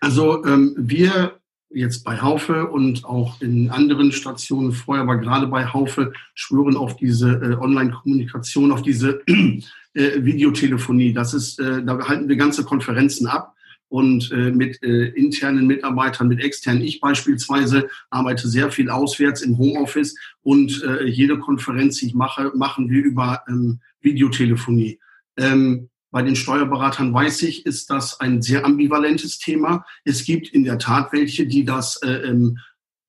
Also 0.00 0.44
ähm, 0.44 0.74
wir 0.76 1.40
jetzt 1.70 2.04
bei 2.04 2.20
Haufe 2.20 2.68
und 2.68 3.06
auch 3.06 3.40
in 3.40 3.70
anderen 3.70 4.12
Stationen 4.12 4.72
vorher, 4.72 5.02
aber 5.02 5.16
gerade 5.16 5.46
bei 5.46 5.64
Haufe 5.64 6.12
schwören 6.34 6.76
auf 6.76 6.96
diese 6.96 7.30
äh, 7.30 7.56
Online-Kommunikation, 7.56 8.70
auf 8.70 8.82
diese 8.82 9.22
äh, 9.26 9.62
Videotelefonie. 9.94 11.14
Das 11.14 11.32
ist, 11.32 11.58
äh, 11.58 11.82
da 11.82 11.98
halten 12.06 12.28
wir 12.28 12.36
ganze 12.36 12.64
Konferenzen 12.64 13.26
ab 13.26 13.53
und 13.88 14.30
äh, 14.32 14.50
mit 14.50 14.82
äh, 14.82 15.08
internen 15.08 15.66
Mitarbeitern, 15.66 16.28
mit 16.28 16.42
externen. 16.42 16.82
Ich 16.82 17.00
beispielsweise 17.00 17.88
arbeite 18.10 18.48
sehr 18.48 18.70
viel 18.70 18.90
auswärts 18.90 19.42
im 19.42 19.58
Homeoffice 19.58 20.16
und 20.42 20.82
äh, 20.82 21.04
jede 21.04 21.38
Konferenz, 21.38 21.98
die 21.98 22.06
ich 22.06 22.14
mache, 22.14 22.52
machen 22.54 22.90
wir 22.90 23.02
über 23.02 23.42
ähm, 23.48 23.80
Videotelefonie. 24.00 24.98
Ähm, 25.36 25.88
bei 26.10 26.22
den 26.22 26.36
Steuerberatern 26.36 27.12
weiß 27.12 27.42
ich, 27.42 27.66
ist 27.66 27.90
das 27.90 28.20
ein 28.20 28.40
sehr 28.40 28.64
ambivalentes 28.64 29.38
Thema. 29.40 29.84
Es 30.04 30.24
gibt 30.24 30.48
in 30.48 30.62
der 30.62 30.78
Tat 30.78 31.12
welche, 31.12 31.46
die 31.46 31.64
das 31.64 32.00
äh, 32.02 32.28
ähm, 32.28 32.58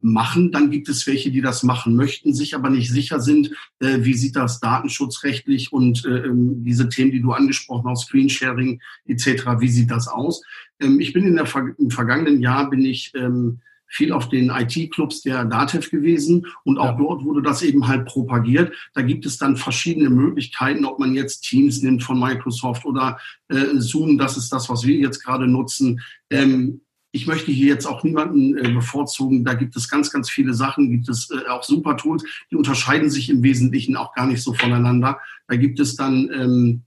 machen. 0.06 0.52
Dann 0.52 0.70
gibt 0.70 0.88
es 0.88 1.08
welche, 1.08 1.32
die 1.32 1.42
das 1.42 1.64
machen 1.64 1.96
möchten, 1.96 2.34
sich 2.34 2.56
aber 2.56 2.70
nicht 2.70 2.92
sicher 2.92 3.20
sind, 3.20 3.52
äh, 3.80 3.98
wie 4.02 4.14
sieht 4.14 4.36
das 4.36 4.60
datenschutzrechtlich 4.60 5.74
und 5.74 6.06
äh, 6.06 6.28
ähm, 6.28 6.64
diese 6.64 6.90
Themen, 6.90 7.12
die 7.12 7.22
du 7.22 7.32
angesprochen 7.32 7.90
hast, 7.90 8.08
Screensharing 8.08 8.82
etc., 9.06 9.46
wie 9.60 9.70
sieht 9.70 9.90
das 9.90 10.08
aus? 10.08 10.44
Ähm, 10.80 11.00
ich 11.00 11.12
bin 11.12 11.26
in 11.26 11.36
der, 11.36 11.48
im 11.80 11.90
vergangenen 11.90 12.40
Jahr 12.40 12.70
bin 12.70 12.86
ich 12.86 13.14
ähm, 13.16 13.62
viel 13.88 14.12
auf 14.12 14.30
den 14.30 14.50
IT-Clubs 14.50 15.22
der 15.22 15.46
DATEV 15.46 15.90
gewesen 15.90 16.46
und 16.64 16.78
auch 16.78 16.86
ja. 16.86 16.98
dort 16.98 17.24
wurde 17.24 17.42
das 17.42 17.62
eben 17.62 17.88
halt 17.88 18.06
propagiert. 18.06 18.74
Da 18.94 19.02
gibt 19.02 19.26
es 19.26 19.38
dann 19.38 19.58
verschiedene 19.58 20.10
Möglichkeiten, 20.10 20.86
ob 20.86 21.00
man 21.00 21.16
jetzt 21.16 21.42
Teams 21.42 21.82
nimmt 21.82 22.04
von 22.04 22.20
Microsoft 22.20 22.86
oder 22.86 23.18
äh, 23.48 23.78
Zoom, 23.78 24.18
das 24.18 24.38
ist 24.38 24.52
das, 24.52 24.70
was 24.70 24.86
wir 24.86 24.96
jetzt 24.96 25.24
gerade 25.24 25.48
nutzen. 25.48 26.02
Ähm, 26.30 26.82
ich 27.16 27.28
möchte 27.28 27.50
hier 27.50 27.68
jetzt 27.68 27.86
auch 27.86 28.04
niemanden 28.04 28.58
äh, 28.58 28.70
bevorzugen. 28.70 29.46
Da 29.46 29.54
gibt 29.54 29.78
es 29.78 29.88
ganz, 29.88 30.12
ganz 30.12 30.30
viele 30.30 30.54
Sachen, 30.54 30.92
gibt 30.92 31.08
es 31.08 31.30
äh, 31.32 31.48
auch 31.48 31.64
super 31.64 31.96
Tools, 31.96 32.26
die 32.52 32.58
unterscheiden 32.58 33.10
sich 33.10 33.30
im 33.30 33.42
Wesentlichen 33.42 33.96
auch 33.96 34.14
gar 34.14 34.28
nicht 34.28 34.44
so 34.44 34.54
voneinander. 34.54 35.20
Da 35.48 35.56
gibt 35.56 35.80
es 35.80 35.96
dann 35.96 36.30
ähm, 36.34 36.84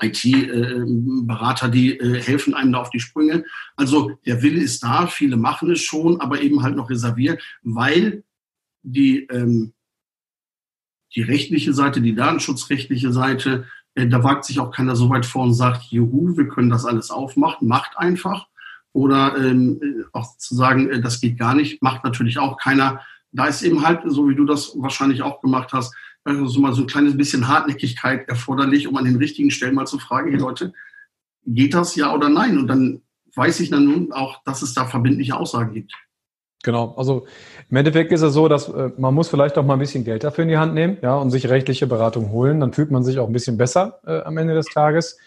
IT-Berater, 0.00 1.68
die 1.68 1.98
äh, 1.98 2.22
helfen 2.22 2.54
einem 2.54 2.72
da 2.72 2.78
auf 2.78 2.88
die 2.88 3.00
Sprünge. 3.00 3.44
Also 3.76 4.18
der 4.24 4.42
Wille 4.42 4.62
ist 4.62 4.82
da, 4.82 5.06
viele 5.06 5.36
machen 5.36 5.70
es 5.70 5.82
schon, 5.82 6.18
aber 6.22 6.40
eben 6.40 6.62
halt 6.62 6.74
noch 6.74 6.88
reserviert, 6.88 7.42
weil 7.62 8.24
die, 8.82 9.26
ähm, 9.26 9.74
die 11.14 11.22
rechtliche 11.22 11.74
Seite, 11.74 12.00
die 12.00 12.14
datenschutzrechtliche 12.14 13.12
Seite, 13.12 13.66
äh, 13.96 14.08
da 14.08 14.24
wagt 14.24 14.46
sich 14.46 14.60
auch 14.60 14.70
keiner 14.70 14.96
so 14.96 15.10
weit 15.10 15.26
vor 15.26 15.42
und 15.42 15.52
sagt, 15.52 15.84
juhu, 15.90 16.38
wir 16.38 16.48
können 16.48 16.70
das 16.70 16.86
alles 16.86 17.10
aufmachen, 17.10 17.68
macht 17.68 17.98
einfach. 17.98 18.46
Oder 18.92 19.36
ähm, 19.38 20.04
auch 20.12 20.36
zu 20.36 20.54
sagen, 20.54 20.90
äh, 20.90 21.00
das 21.00 21.20
geht 21.20 21.38
gar 21.38 21.54
nicht, 21.54 21.82
macht 21.82 22.04
natürlich 22.04 22.38
auch 22.38 22.58
keiner. 22.58 23.00
Da 23.32 23.46
ist 23.46 23.62
eben 23.62 23.86
halt, 23.86 24.00
so 24.04 24.28
wie 24.28 24.34
du 24.34 24.44
das 24.44 24.72
wahrscheinlich 24.76 25.22
auch 25.22 25.40
gemacht 25.40 25.72
hast, 25.72 25.94
also 26.24 26.60
mal 26.60 26.72
so 26.72 26.82
ein 26.82 26.86
kleines 26.86 27.16
bisschen 27.16 27.48
Hartnäckigkeit 27.48 28.28
erforderlich, 28.28 28.86
um 28.86 28.96
an 28.96 29.04
den 29.04 29.16
richtigen 29.16 29.50
Stellen 29.50 29.74
mal 29.74 29.86
zu 29.86 29.98
fragen, 29.98 30.30
hey 30.30 30.38
Leute, 30.38 30.72
geht 31.46 31.74
das 31.74 31.96
ja 31.96 32.14
oder 32.14 32.28
nein? 32.28 32.58
Und 32.58 32.68
dann 32.68 33.02
weiß 33.34 33.60
ich 33.60 33.70
dann 33.70 33.84
nun 33.84 34.12
auch, 34.12 34.42
dass 34.44 34.62
es 34.62 34.74
da 34.74 34.84
verbindliche 34.84 35.36
Aussagen 35.36 35.72
gibt. 35.72 35.92
Genau, 36.62 36.94
also 36.96 37.26
im 37.70 37.76
Endeffekt 37.76 38.12
ist 38.12 38.22
es 38.22 38.34
so, 38.34 38.46
dass 38.46 38.68
äh, 38.68 38.90
man 38.96 39.14
muss 39.14 39.28
vielleicht 39.28 39.58
auch 39.58 39.64
mal 39.64 39.72
ein 39.72 39.80
bisschen 39.80 40.04
Geld 40.04 40.22
dafür 40.22 40.42
in 40.42 40.48
die 40.48 40.58
Hand 40.58 40.74
nehmen, 40.74 40.98
ja, 41.02 41.16
und 41.16 41.30
sich 41.30 41.48
rechtliche 41.48 41.88
Beratung 41.88 42.30
holen. 42.30 42.60
Dann 42.60 42.72
fühlt 42.72 42.92
man 42.92 43.02
sich 43.02 43.18
auch 43.18 43.26
ein 43.26 43.32
bisschen 43.32 43.56
besser 43.56 43.98
äh, 44.06 44.20
am 44.20 44.38
Ende 44.38 44.54
des 44.54 44.66
Tages. 44.66 45.18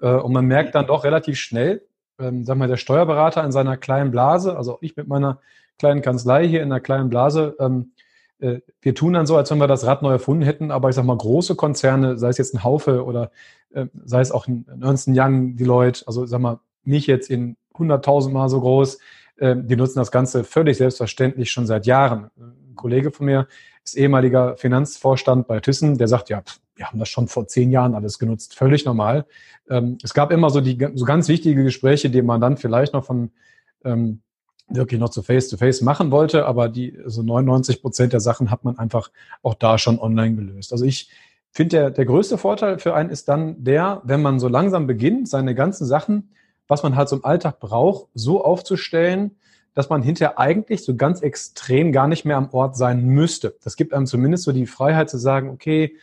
Äh, 0.00 0.08
und 0.08 0.32
man 0.32 0.46
merkt 0.46 0.74
dann 0.74 0.86
doch 0.86 1.04
relativ 1.04 1.38
schnell, 1.38 1.82
ähm, 2.18 2.44
sag 2.44 2.56
mal, 2.56 2.68
der 2.68 2.76
Steuerberater 2.76 3.44
in 3.44 3.52
seiner 3.52 3.76
kleinen 3.76 4.10
Blase, 4.10 4.56
also 4.56 4.74
auch 4.74 4.82
ich 4.82 4.96
mit 4.96 5.08
meiner 5.08 5.40
kleinen 5.78 6.02
Kanzlei 6.02 6.46
hier 6.46 6.62
in 6.62 6.72
einer 6.72 6.80
kleinen 6.80 7.08
Blase, 7.08 7.56
ähm, 7.60 7.92
äh, 8.40 8.60
wir 8.80 8.94
tun 8.94 9.14
dann 9.14 9.26
so, 9.26 9.36
als 9.36 9.50
wenn 9.50 9.58
wir 9.58 9.66
das 9.66 9.86
Rad 9.86 10.02
neu 10.02 10.12
erfunden 10.12 10.42
hätten, 10.42 10.70
aber 10.70 10.88
ich 10.88 10.94
sag 10.94 11.04
mal, 11.04 11.16
große 11.16 11.56
Konzerne, 11.56 12.18
sei 12.18 12.28
es 12.28 12.38
jetzt 12.38 12.54
ein 12.54 12.64
Haufe 12.64 13.04
oder 13.04 13.30
äh, 13.72 13.86
sei 14.04 14.20
es 14.20 14.32
auch 14.32 14.46
ein 14.46 14.66
Ernst 14.80 15.08
Young, 15.10 15.56
Deloitte, 15.56 16.04
also 16.06 16.26
sag 16.26 16.40
mal, 16.40 16.60
nicht 16.84 17.06
jetzt 17.06 17.30
in 17.30 17.56
100.000 17.74 18.30
Mal 18.30 18.48
so 18.48 18.60
groß, 18.60 18.98
äh, 19.36 19.56
die 19.56 19.76
nutzen 19.76 19.98
das 19.98 20.10
Ganze 20.10 20.44
völlig 20.44 20.76
selbstverständlich 20.76 21.50
schon 21.50 21.66
seit 21.66 21.86
Jahren. 21.86 22.30
Ein 22.36 22.74
Kollege 22.74 23.10
von 23.10 23.26
mir 23.26 23.46
ist 23.84 23.96
ehemaliger 23.96 24.56
Finanzvorstand 24.56 25.46
bei 25.46 25.60
Thyssen, 25.60 25.98
der 25.98 26.08
sagt, 26.08 26.28
ja, 26.28 26.42
wir 26.76 26.86
haben 26.86 26.98
das 26.98 27.08
schon 27.08 27.28
vor 27.28 27.46
zehn 27.48 27.70
Jahren 27.70 27.94
alles 27.94 28.18
genutzt, 28.18 28.54
völlig 28.54 28.84
normal. 28.84 29.26
Ähm, 29.68 29.98
es 30.02 30.14
gab 30.14 30.30
immer 30.30 30.50
so 30.50 30.60
die 30.60 30.78
so 30.94 31.04
ganz 31.04 31.28
wichtige 31.28 31.64
Gespräche, 31.64 32.10
die 32.10 32.22
man 32.22 32.40
dann 32.40 32.56
vielleicht 32.56 32.92
noch 32.92 33.04
von 33.04 33.30
ähm, 33.84 34.20
wirklich 34.68 35.00
noch 35.00 35.08
zu 35.08 35.22
Face-to-Face 35.22 35.80
-face 35.80 35.84
machen 35.84 36.10
wollte, 36.10 36.46
aber 36.46 36.68
die 36.68 36.92
so 36.98 37.04
also 37.04 37.22
99 37.22 37.80
Prozent 37.80 38.12
der 38.12 38.20
Sachen 38.20 38.50
hat 38.50 38.64
man 38.64 38.78
einfach 38.78 39.10
auch 39.42 39.54
da 39.54 39.78
schon 39.78 39.98
online 39.98 40.36
gelöst. 40.36 40.72
Also 40.72 40.84
ich 40.84 41.10
finde, 41.50 41.76
der, 41.76 41.90
der 41.90 42.04
größte 42.04 42.38
Vorteil 42.38 42.78
für 42.78 42.94
einen 42.94 43.10
ist 43.10 43.28
dann 43.28 43.64
der, 43.64 44.02
wenn 44.04 44.22
man 44.22 44.38
so 44.38 44.48
langsam 44.48 44.86
beginnt, 44.86 45.28
seine 45.28 45.54
ganzen 45.54 45.86
Sachen, 45.86 46.30
was 46.66 46.82
man 46.82 46.96
halt 46.96 47.08
so 47.08 47.16
im 47.16 47.24
Alltag 47.24 47.60
braucht, 47.60 48.08
so 48.14 48.44
aufzustellen, 48.44 49.36
dass 49.78 49.90
man 49.90 50.02
hinterher 50.02 50.40
eigentlich 50.40 50.82
so 50.82 50.96
ganz 50.96 51.22
extrem 51.22 51.92
gar 51.92 52.08
nicht 52.08 52.24
mehr 52.24 52.36
am 52.36 52.48
Ort 52.50 52.76
sein 52.76 53.06
müsste. 53.06 53.54
Das 53.62 53.76
gibt 53.76 53.94
einem 53.94 54.06
zumindest 54.06 54.42
so 54.42 54.50
die 54.50 54.66
Freiheit 54.66 55.08
zu 55.08 55.18
sagen, 55.18 55.50
okay, 55.50 55.94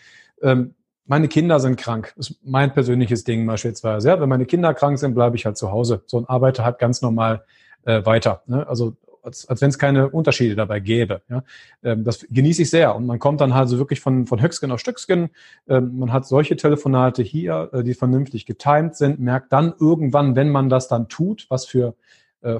ähm, 0.41 0.75
meine 1.07 1.27
Kinder 1.27 1.59
sind 1.59 1.75
krank. 1.75 2.13
Das 2.15 2.29
ist 2.29 2.39
mein 2.41 2.73
persönliches 2.73 3.25
Ding 3.25 3.45
beispielsweise. 3.45 4.07
Ja, 4.07 4.21
wenn 4.21 4.29
meine 4.29 4.45
Kinder 4.45 4.73
krank 4.73 4.97
sind, 4.97 5.13
bleibe 5.13 5.35
ich 5.35 5.45
halt 5.45 5.57
zu 5.57 5.73
Hause. 5.73 6.03
So 6.05 6.19
ein 6.19 6.25
Arbeiter 6.25 6.63
hat 6.63 6.79
ganz 6.79 7.01
normal 7.01 7.43
äh, 7.83 8.05
weiter. 8.05 8.43
Ne? 8.45 8.65
Also 8.65 8.95
als, 9.21 9.45
als 9.49 9.59
wenn 9.59 9.71
es 9.71 9.77
keine 9.77 10.07
Unterschiede 10.07 10.55
dabei 10.55 10.79
gäbe. 10.79 11.21
Ja? 11.27 11.43
Ähm, 11.83 12.05
das 12.05 12.25
genieße 12.29 12.61
ich 12.61 12.69
sehr. 12.69 12.95
Und 12.95 13.05
man 13.05 13.19
kommt 13.19 13.41
dann 13.41 13.55
halt 13.55 13.67
so 13.67 13.77
wirklich 13.77 13.99
von, 13.99 14.25
von 14.25 14.41
Höchsken 14.41 14.71
auf 14.71 14.79
Stücksken. 14.79 15.31
Ähm, 15.67 15.99
man 15.99 16.13
hat 16.13 16.25
solche 16.25 16.55
Telefonate 16.55 17.23
hier, 17.23 17.71
äh, 17.73 17.83
die 17.83 17.93
vernünftig 17.93 18.45
getimed 18.45 18.95
sind, 18.95 19.19
merkt 19.19 19.51
dann 19.51 19.73
irgendwann, 19.77 20.37
wenn 20.37 20.49
man 20.49 20.69
das 20.69 20.87
dann 20.87 21.09
tut, 21.09 21.45
was 21.49 21.65
für 21.65 21.95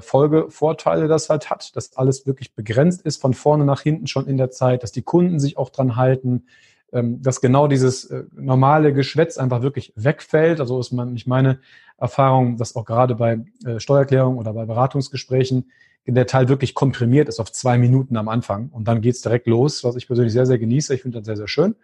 Folgevorteile 0.00 1.08
das 1.08 1.30
halt 1.30 1.50
hat, 1.50 1.74
dass 1.76 1.96
alles 1.96 2.26
wirklich 2.26 2.54
begrenzt 2.54 3.02
ist, 3.02 3.20
von 3.20 3.34
vorne 3.34 3.64
nach 3.64 3.80
hinten 3.80 4.06
schon 4.06 4.26
in 4.26 4.36
der 4.36 4.50
Zeit, 4.50 4.82
dass 4.82 4.92
die 4.92 5.02
Kunden 5.02 5.38
sich 5.38 5.56
auch 5.56 5.70
dran 5.70 5.96
halten, 5.96 6.44
ähm, 6.92 7.20
dass 7.22 7.40
genau 7.40 7.66
dieses 7.66 8.04
äh, 8.06 8.24
normale 8.32 8.92
Geschwätz 8.92 9.38
einfach 9.38 9.62
wirklich 9.62 9.92
wegfällt. 9.96 10.60
Also 10.60 10.78
ist 10.78 10.92
man, 10.92 11.14
ich 11.16 11.26
meine 11.26 11.58
Erfahrung, 11.98 12.56
dass 12.56 12.76
auch 12.76 12.84
gerade 12.84 13.14
bei 13.14 13.44
äh, 13.64 13.80
Steuererklärungen 13.80 14.38
oder 14.38 14.52
bei 14.52 14.64
Beratungsgesprächen 14.64 15.70
der 16.08 16.26
Teil 16.26 16.48
wirklich 16.48 16.74
komprimiert 16.74 17.28
ist 17.28 17.40
auf 17.40 17.50
zwei 17.50 17.78
Minuten 17.78 18.16
am 18.16 18.28
Anfang 18.28 18.68
und 18.70 18.86
dann 18.86 19.00
geht's 19.00 19.22
direkt 19.22 19.48
los, 19.48 19.82
was 19.82 19.96
ich 19.96 20.06
persönlich 20.06 20.32
sehr, 20.32 20.46
sehr 20.46 20.58
genieße. 20.58 20.94
Ich 20.94 21.02
finde 21.02 21.18
das 21.18 21.26
sehr, 21.26 21.36
sehr 21.36 21.48
schön. 21.48 21.74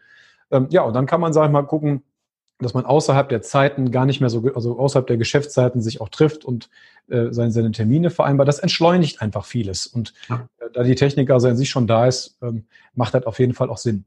Ähm, 0.52 0.68
ja, 0.70 0.82
und 0.82 0.94
dann 0.94 1.06
kann 1.06 1.20
man, 1.20 1.32
sag 1.32 1.46
ich 1.46 1.52
mal, 1.52 1.62
gucken, 1.62 2.02
dass 2.62 2.74
man 2.74 2.84
außerhalb 2.84 3.28
der 3.28 3.42
Zeiten 3.42 3.90
gar 3.90 4.06
nicht 4.06 4.20
mehr 4.20 4.30
so, 4.30 4.42
also 4.54 4.78
außerhalb 4.78 5.06
der 5.06 5.16
Geschäftszeiten 5.16 5.80
sich 5.80 6.00
auch 6.00 6.08
trifft 6.08 6.44
und 6.44 6.70
äh, 7.08 7.28
seine, 7.30 7.52
seine 7.52 7.72
Termine 7.72 8.10
vereinbart. 8.10 8.48
Das 8.48 8.58
entschleunigt 8.58 9.20
einfach 9.20 9.44
vieles. 9.44 9.86
Und 9.86 10.14
ja. 10.28 10.48
äh, 10.58 10.66
da 10.72 10.82
die 10.82 10.94
Technik 10.94 11.30
also 11.30 11.48
in 11.48 11.56
sich 11.56 11.70
schon 11.70 11.86
da 11.86 12.06
ist, 12.06 12.38
ähm, 12.42 12.64
macht 12.94 13.14
das 13.14 13.26
auf 13.26 13.38
jeden 13.38 13.54
Fall 13.54 13.70
auch 13.70 13.78
Sinn. 13.78 14.04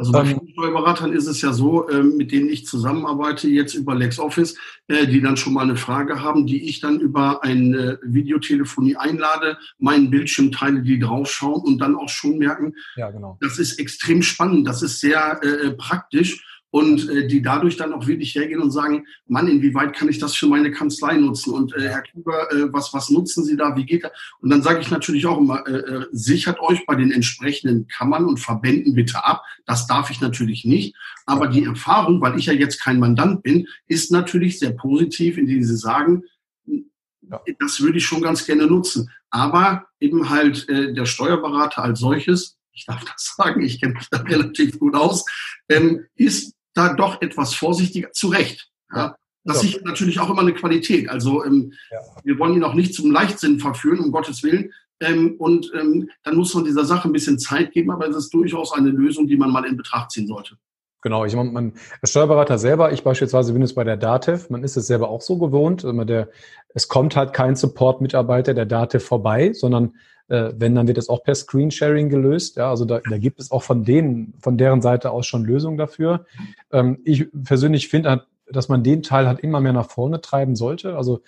Also 0.00 0.12
bei 0.12 0.20
ähm, 0.20 0.26
vielen 0.28 0.48
Steuerberatern 0.52 1.12
ist 1.12 1.26
es 1.26 1.42
ja 1.42 1.52
so, 1.52 1.90
ähm, 1.90 2.16
mit 2.16 2.32
denen 2.32 2.48
ich 2.48 2.64
zusammenarbeite, 2.64 3.48
jetzt 3.48 3.74
über 3.74 3.94
LexOffice, 3.94 4.56
äh, 4.88 5.06
die 5.06 5.20
dann 5.20 5.36
schon 5.36 5.52
mal 5.52 5.60
eine 5.60 5.76
Frage 5.76 6.22
haben, 6.22 6.46
die 6.46 6.70
ich 6.70 6.80
dann 6.80 7.00
über 7.00 7.44
eine 7.44 7.98
Videotelefonie 8.02 8.96
einlade, 8.96 9.58
meinen 9.78 10.08
Bildschirm 10.08 10.52
teile, 10.52 10.80
die 10.80 10.98
draufschauen 10.98 11.60
und 11.60 11.78
dann 11.80 11.96
auch 11.96 12.08
schon 12.08 12.38
merken, 12.38 12.74
ja, 12.96 13.10
genau. 13.10 13.36
das 13.42 13.58
ist 13.58 13.78
extrem 13.78 14.22
spannend, 14.22 14.66
das 14.66 14.80
ist 14.80 15.00
sehr 15.00 15.38
äh, 15.42 15.72
praktisch 15.72 16.46
und 16.70 17.08
äh, 17.08 17.26
die 17.26 17.42
dadurch 17.42 17.76
dann 17.76 17.92
auch 17.92 18.06
wirklich 18.06 18.34
hergehen 18.34 18.60
und 18.60 18.70
sagen, 18.70 19.06
Mann, 19.26 19.48
inwieweit 19.48 19.94
kann 19.94 20.08
ich 20.08 20.18
das 20.18 20.36
für 20.36 20.46
meine 20.46 20.70
Kanzlei 20.70 21.16
nutzen? 21.16 21.52
Und 21.52 21.74
äh, 21.74 21.88
Herr 21.88 22.02
Kluger, 22.02 22.52
äh, 22.52 22.72
was, 22.72 22.94
was 22.94 23.10
nutzen 23.10 23.44
Sie 23.44 23.56
da? 23.56 23.76
Wie 23.76 23.84
geht 23.84 24.04
das? 24.04 24.12
Und 24.40 24.50
dann 24.50 24.62
sage 24.62 24.80
ich 24.80 24.90
natürlich 24.90 25.26
auch 25.26 25.38
immer, 25.38 25.66
äh, 25.66 25.78
äh, 25.78 26.06
sichert 26.12 26.60
euch 26.60 26.86
bei 26.86 26.94
den 26.94 27.10
entsprechenden 27.10 27.88
Kammern 27.88 28.24
und 28.24 28.38
Verbänden 28.38 28.94
bitte 28.94 29.24
ab. 29.24 29.42
Das 29.66 29.86
darf 29.86 30.10
ich 30.10 30.20
natürlich 30.20 30.64
nicht. 30.64 30.94
Aber 31.26 31.48
die 31.48 31.64
Erfahrung, 31.64 32.20
weil 32.20 32.38
ich 32.38 32.46
ja 32.46 32.52
jetzt 32.52 32.80
kein 32.80 33.00
Mandant 33.00 33.42
bin, 33.42 33.66
ist 33.88 34.12
natürlich 34.12 34.58
sehr 34.58 34.72
positiv, 34.72 35.38
indem 35.38 35.64
Sie 35.64 35.76
sagen, 35.76 36.22
ja. 36.66 37.40
das 37.58 37.80
würde 37.80 37.98
ich 37.98 38.06
schon 38.06 38.22
ganz 38.22 38.46
gerne 38.46 38.66
nutzen. 38.66 39.10
Aber 39.30 39.86
eben 39.98 40.30
halt 40.30 40.68
äh, 40.68 40.92
der 40.92 41.06
Steuerberater 41.06 41.82
als 41.82 41.98
solches, 42.00 42.58
ich 42.72 42.86
darf 42.86 43.04
das 43.04 43.34
sagen, 43.36 43.60
ich 43.62 43.80
kenne 43.80 43.94
mich 43.94 44.08
da 44.08 44.18
relativ 44.18 44.78
gut 44.78 44.94
aus, 44.94 45.24
ähm, 45.68 46.06
ist 46.14 46.54
da 46.74 46.94
doch 46.94 47.20
etwas 47.22 47.54
vorsichtiger, 47.54 48.12
zu 48.12 48.28
Recht. 48.28 48.68
Ja. 48.94 49.16
Das 49.44 49.64
ist 49.64 49.84
natürlich 49.84 50.20
auch 50.20 50.28
immer 50.30 50.42
eine 50.42 50.52
Qualität. 50.52 51.08
Also 51.08 51.44
ähm, 51.44 51.72
ja. 51.90 51.98
wir 52.24 52.38
wollen 52.38 52.54
ihn 52.54 52.64
auch 52.64 52.74
nicht 52.74 52.94
zum 52.94 53.10
Leichtsinn 53.10 53.58
verführen, 53.58 54.00
um 54.00 54.12
Gottes 54.12 54.42
Willen. 54.42 54.72
Ähm, 55.00 55.36
und 55.38 55.72
ähm, 55.74 56.10
dann 56.22 56.36
muss 56.36 56.54
man 56.54 56.64
dieser 56.64 56.84
Sache 56.84 57.08
ein 57.08 57.12
bisschen 57.12 57.38
Zeit 57.38 57.72
geben, 57.72 57.90
aber 57.90 58.06
es 58.06 58.16
ist 58.16 58.34
durchaus 58.34 58.72
eine 58.72 58.90
Lösung, 58.90 59.26
die 59.26 59.36
man 59.36 59.50
mal 59.50 59.64
in 59.64 59.76
Betracht 59.76 60.10
ziehen 60.10 60.26
sollte. 60.26 60.56
Genau, 61.02 61.24
ich 61.24 61.34
meine, 61.34 61.50
man, 61.50 61.72
als 62.02 62.10
Steuerberater 62.10 62.58
selber, 62.58 62.92
ich 62.92 63.02
beispielsweise 63.02 63.52
bin 63.52 63.62
jetzt 63.62 63.74
bei 63.74 63.84
der 63.84 63.96
DATEV, 63.96 64.50
man 64.50 64.62
ist 64.62 64.76
es 64.76 64.86
selber 64.86 65.08
auch 65.08 65.22
so 65.22 65.38
gewohnt, 65.38 65.82
der, 65.82 66.28
es 66.74 66.88
kommt 66.88 67.16
halt 67.16 67.32
kein 67.32 67.56
Support-Mitarbeiter 67.56 68.52
der 68.52 68.66
DATEV 68.66 69.02
vorbei, 69.02 69.52
sondern 69.54 69.94
äh, 70.28 70.52
wenn, 70.56 70.74
dann 70.74 70.86
wird 70.86 70.98
es 70.98 71.08
auch 71.08 71.22
per 71.22 71.34
Screensharing 71.34 72.08
gelöst. 72.08 72.56
Ja, 72.56 72.70
also 72.70 72.84
da, 72.84 73.00
da 73.08 73.18
gibt 73.18 73.40
es 73.40 73.50
auch 73.50 73.62
von 73.62 73.84
denen, 73.84 74.34
von 74.40 74.56
deren 74.58 74.80
Seite 74.82 75.10
aus 75.10 75.26
schon 75.26 75.44
Lösungen 75.44 75.76
dafür. 75.76 76.26
Ähm, 76.70 77.00
ich 77.04 77.28
persönlich 77.44 77.88
finde, 77.88 78.26
dass 78.46 78.68
man 78.68 78.82
den 78.82 79.02
Teil 79.02 79.26
halt 79.26 79.40
immer 79.40 79.60
mehr 79.60 79.72
nach 79.72 79.90
vorne 79.90 80.20
treiben 80.20 80.54
sollte. 80.54 80.96
Also 80.96 81.22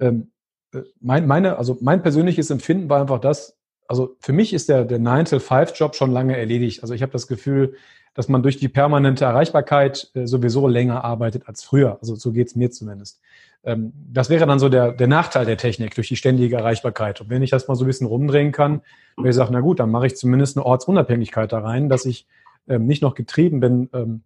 ähm, 0.00 0.30
äh, 0.72 0.80
mein, 1.00 1.26
meine, 1.26 1.58
also 1.58 1.76
mein 1.80 2.02
persönliches 2.02 2.50
Empfinden 2.50 2.88
war 2.88 3.00
einfach 3.00 3.20
das, 3.20 3.58
also 3.88 4.16
für 4.20 4.32
mich 4.32 4.52
ist 4.52 4.68
der, 4.68 4.84
der 4.84 5.00
9-to-5-Job 5.00 5.94
schon 5.94 6.10
lange 6.10 6.36
erledigt. 6.36 6.82
Also 6.82 6.94
ich 6.94 7.02
habe 7.02 7.12
das 7.12 7.26
Gefühl, 7.26 7.74
dass 8.16 8.28
man 8.28 8.42
durch 8.42 8.56
die 8.56 8.68
permanente 8.68 9.24
Erreichbarkeit 9.24 10.10
äh, 10.14 10.26
sowieso 10.26 10.66
länger 10.66 11.04
arbeitet 11.04 11.46
als 11.46 11.62
früher. 11.62 11.98
Also 12.00 12.16
so 12.16 12.32
geht's 12.32 12.56
mir 12.56 12.70
zumindest. 12.70 13.20
Ähm, 13.62 13.92
das 13.94 14.30
wäre 14.30 14.46
dann 14.46 14.58
so 14.58 14.68
der, 14.68 14.92
der 14.92 15.06
Nachteil 15.06 15.44
der 15.44 15.58
Technik 15.58 15.94
durch 15.94 16.08
die 16.08 16.16
ständige 16.16 16.56
Erreichbarkeit. 16.56 17.20
Und 17.20 17.28
wenn 17.28 17.42
ich 17.42 17.50
das 17.50 17.68
mal 17.68 17.74
so 17.74 17.84
ein 17.84 17.88
bisschen 17.88 18.06
rumdrehen 18.06 18.52
kann, 18.52 18.80
wenn 19.16 19.30
ich 19.30 19.36
sage, 19.36 19.52
na 19.52 19.60
gut, 19.60 19.80
dann 19.80 19.90
mache 19.90 20.06
ich 20.06 20.16
zumindest 20.16 20.56
eine 20.56 20.64
Ortsunabhängigkeit 20.64 21.52
da 21.52 21.58
rein, 21.58 21.88
dass 21.88 22.06
ich 22.06 22.26
ähm, 22.68 22.86
nicht 22.86 23.02
noch 23.02 23.14
getrieben 23.14 23.60
bin, 23.60 23.90
ähm, 23.92 24.22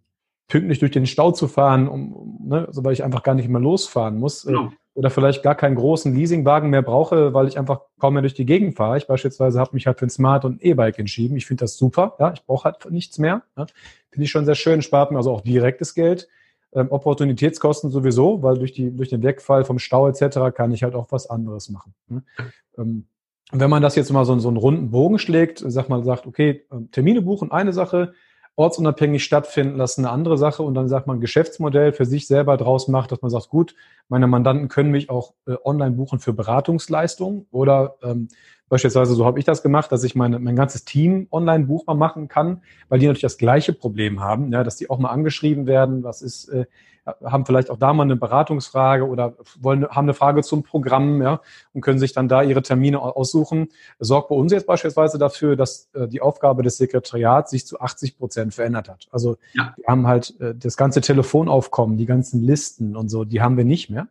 pünktlich 0.47 0.79
durch 0.79 0.91
den 0.91 1.05
Stau 1.05 1.31
zu 1.31 1.47
fahren, 1.47 1.87
um, 1.87 2.39
ne, 2.47 2.67
also 2.67 2.83
weil 2.83 2.93
ich 2.93 3.03
einfach 3.03 3.23
gar 3.23 3.35
nicht 3.35 3.49
mehr 3.49 3.61
losfahren 3.61 4.17
muss. 4.19 4.45
Äh, 4.45 4.51
genau. 4.51 4.71
Oder 4.93 5.09
vielleicht 5.09 5.41
gar 5.41 5.55
keinen 5.55 5.75
großen 5.75 6.13
Leasingwagen 6.13 6.69
mehr 6.69 6.81
brauche, 6.81 7.33
weil 7.33 7.47
ich 7.47 7.57
einfach 7.57 7.81
kaum 7.97 8.13
mehr 8.13 8.21
durch 8.21 8.33
die 8.33 8.45
Gegend 8.45 8.75
fahre. 8.75 8.97
Ich 8.97 9.07
beispielsweise 9.07 9.59
habe 9.59 9.71
mich 9.73 9.87
halt 9.87 9.99
für 9.99 10.05
ein 10.05 10.09
Smart 10.09 10.43
und 10.43 10.61
E-Bike 10.61 10.99
entschieden. 10.99 11.37
Ich 11.37 11.45
finde 11.45 11.63
das 11.63 11.77
super. 11.77 12.15
Ja, 12.19 12.33
ich 12.33 12.43
brauche 12.45 12.65
halt 12.65 12.91
nichts 12.91 13.17
mehr. 13.17 13.43
Ja. 13.57 13.67
Finde 14.09 14.25
ich 14.25 14.31
schon 14.31 14.45
sehr 14.45 14.55
schön, 14.55 14.81
spart 14.81 15.11
mir 15.11 15.17
also 15.17 15.31
auch 15.31 15.41
direktes 15.41 15.93
Geld. 15.93 16.27
Ähm, 16.73 16.87
Opportunitätskosten 16.89 17.89
sowieso, 17.89 18.43
weil 18.43 18.57
durch, 18.57 18.73
die, 18.73 18.95
durch 18.95 19.09
den 19.09 19.23
Wegfall 19.23 19.63
vom 19.63 19.79
Stau 19.79 20.07
etc. 20.07 20.53
kann 20.53 20.71
ich 20.71 20.83
halt 20.83 20.95
auch 20.95 21.07
was 21.11 21.29
anderes 21.29 21.69
machen. 21.69 21.93
Ne? 22.07 22.23
Ähm, 22.77 23.07
wenn 23.51 23.69
man 23.69 23.81
das 23.81 23.95
jetzt 23.95 24.11
mal 24.11 24.25
so, 24.25 24.37
so 24.39 24.47
einen 24.47 24.57
runden 24.57 24.91
Bogen 24.91 25.19
schlägt, 25.19 25.61
sag 25.65 25.89
mal, 25.89 26.03
sagt, 26.03 26.25
okay, 26.27 26.65
ähm, 26.71 26.89
Termine 26.91 27.21
buchen, 27.21 27.51
eine 27.51 27.73
Sache, 27.73 28.13
ortsunabhängig 28.55 29.23
stattfinden 29.23 29.77
lassen, 29.77 30.05
eine 30.05 30.13
andere 30.13 30.37
Sache. 30.37 30.63
Und 30.63 30.73
dann 30.73 30.87
sagt 30.87 31.07
man 31.07 31.19
Geschäftsmodell 31.19 31.93
für 31.93 32.05
sich 32.05 32.27
selber 32.27 32.57
draus 32.57 32.87
macht, 32.87 33.11
dass 33.11 33.21
man 33.21 33.31
sagt, 33.31 33.49
gut, 33.49 33.75
meine 34.09 34.27
Mandanten 34.27 34.67
können 34.67 34.91
mich 34.91 35.09
auch 35.09 35.33
äh, 35.47 35.55
online 35.63 35.91
buchen 35.91 36.19
für 36.19 36.33
Beratungsleistungen 36.33 37.47
oder 37.51 37.95
ähm, 38.03 38.27
Beispielsweise, 38.71 39.15
so 39.15 39.25
habe 39.25 39.37
ich 39.37 39.43
das 39.43 39.63
gemacht, 39.63 39.91
dass 39.91 40.05
ich 40.05 40.15
meine, 40.15 40.39
mein 40.39 40.55
ganzes 40.55 40.85
Team 40.85 41.27
online 41.29 41.65
buchbar 41.65 41.93
machen 41.93 42.29
kann, 42.29 42.61
weil 42.87 42.99
die 42.99 43.05
natürlich 43.05 43.21
das 43.21 43.37
gleiche 43.37 43.73
Problem 43.73 44.21
haben, 44.21 44.49
ja, 44.53 44.63
dass 44.63 44.77
die 44.77 44.89
auch 44.89 44.97
mal 44.97 45.09
angeschrieben 45.09 45.67
werden, 45.67 46.05
was 46.05 46.21
ist, 46.21 46.47
äh, 46.47 46.67
haben 47.05 47.45
vielleicht 47.45 47.69
auch 47.69 47.77
da 47.77 47.91
mal 47.91 48.03
eine 48.03 48.15
Beratungsfrage 48.15 49.05
oder 49.05 49.35
wollen, 49.59 49.85
haben 49.89 50.05
eine 50.05 50.13
Frage 50.13 50.41
zum 50.41 50.63
Programm, 50.63 51.21
ja, 51.21 51.41
und 51.73 51.81
können 51.81 51.99
sich 51.99 52.13
dann 52.13 52.29
da 52.29 52.43
ihre 52.43 52.61
Termine 52.61 53.01
aussuchen. 53.01 53.67
Das 53.99 54.07
sorgt 54.07 54.29
bei 54.29 54.35
uns 54.35 54.53
jetzt 54.53 54.67
beispielsweise 54.67 55.17
dafür, 55.17 55.57
dass 55.57 55.89
äh, 55.93 56.07
die 56.07 56.21
Aufgabe 56.21 56.63
des 56.63 56.77
Sekretariats 56.77 57.51
sich 57.51 57.67
zu 57.67 57.81
80 57.81 58.17
Prozent 58.17 58.53
verändert 58.53 58.87
hat. 58.87 59.09
Also 59.11 59.35
ja. 59.51 59.73
wir 59.75 59.85
haben 59.85 60.07
halt 60.07 60.39
äh, 60.39 60.55
das 60.55 60.77
ganze 60.77 61.01
Telefonaufkommen, 61.01 61.97
die 61.97 62.05
ganzen 62.05 62.41
Listen 62.41 62.95
und 62.95 63.09
so, 63.09 63.25
die 63.25 63.41
haben 63.41 63.57
wir 63.57 63.65
nicht 63.65 63.89
mehr 63.89 64.07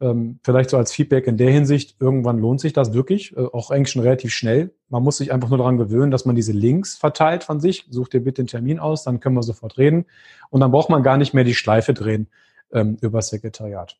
ähm, 0.00 0.40
vielleicht 0.42 0.70
so 0.70 0.76
als 0.76 0.92
Feedback 0.92 1.26
in 1.26 1.36
der 1.36 1.50
Hinsicht, 1.50 1.96
irgendwann 2.00 2.38
lohnt 2.38 2.60
sich 2.60 2.72
das 2.72 2.92
wirklich, 2.92 3.36
äh, 3.36 3.40
auch 3.40 3.70
eigentlich 3.70 3.90
schon 3.90 4.02
relativ 4.02 4.32
schnell. 4.32 4.74
Man 4.88 5.02
muss 5.02 5.18
sich 5.18 5.32
einfach 5.32 5.48
nur 5.48 5.58
daran 5.58 5.76
gewöhnen, 5.76 6.10
dass 6.10 6.24
man 6.24 6.34
diese 6.34 6.52
Links 6.52 6.96
verteilt 6.96 7.44
von 7.44 7.60
sich. 7.60 7.86
Such 7.90 8.08
dir 8.08 8.20
bitte 8.20 8.42
den 8.42 8.48
Termin 8.48 8.78
aus, 8.78 9.04
dann 9.04 9.20
können 9.20 9.36
wir 9.36 9.42
sofort 9.42 9.78
reden. 9.78 10.06
Und 10.50 10.60
dann 10.60 10.72
braucht 10.72 10.90
man 10.90 11.02
gar 11.02 11.16
nicht 11.16 11.32
mehr 11.32 11.44
die 11.44 11.54
Schleife 11.54 11.94
drehen 11.94 12.28
ähm, 12.72 12.96
über 13.00 13.18
das 13.18 13.28
Sekretariat. 13.28 13.98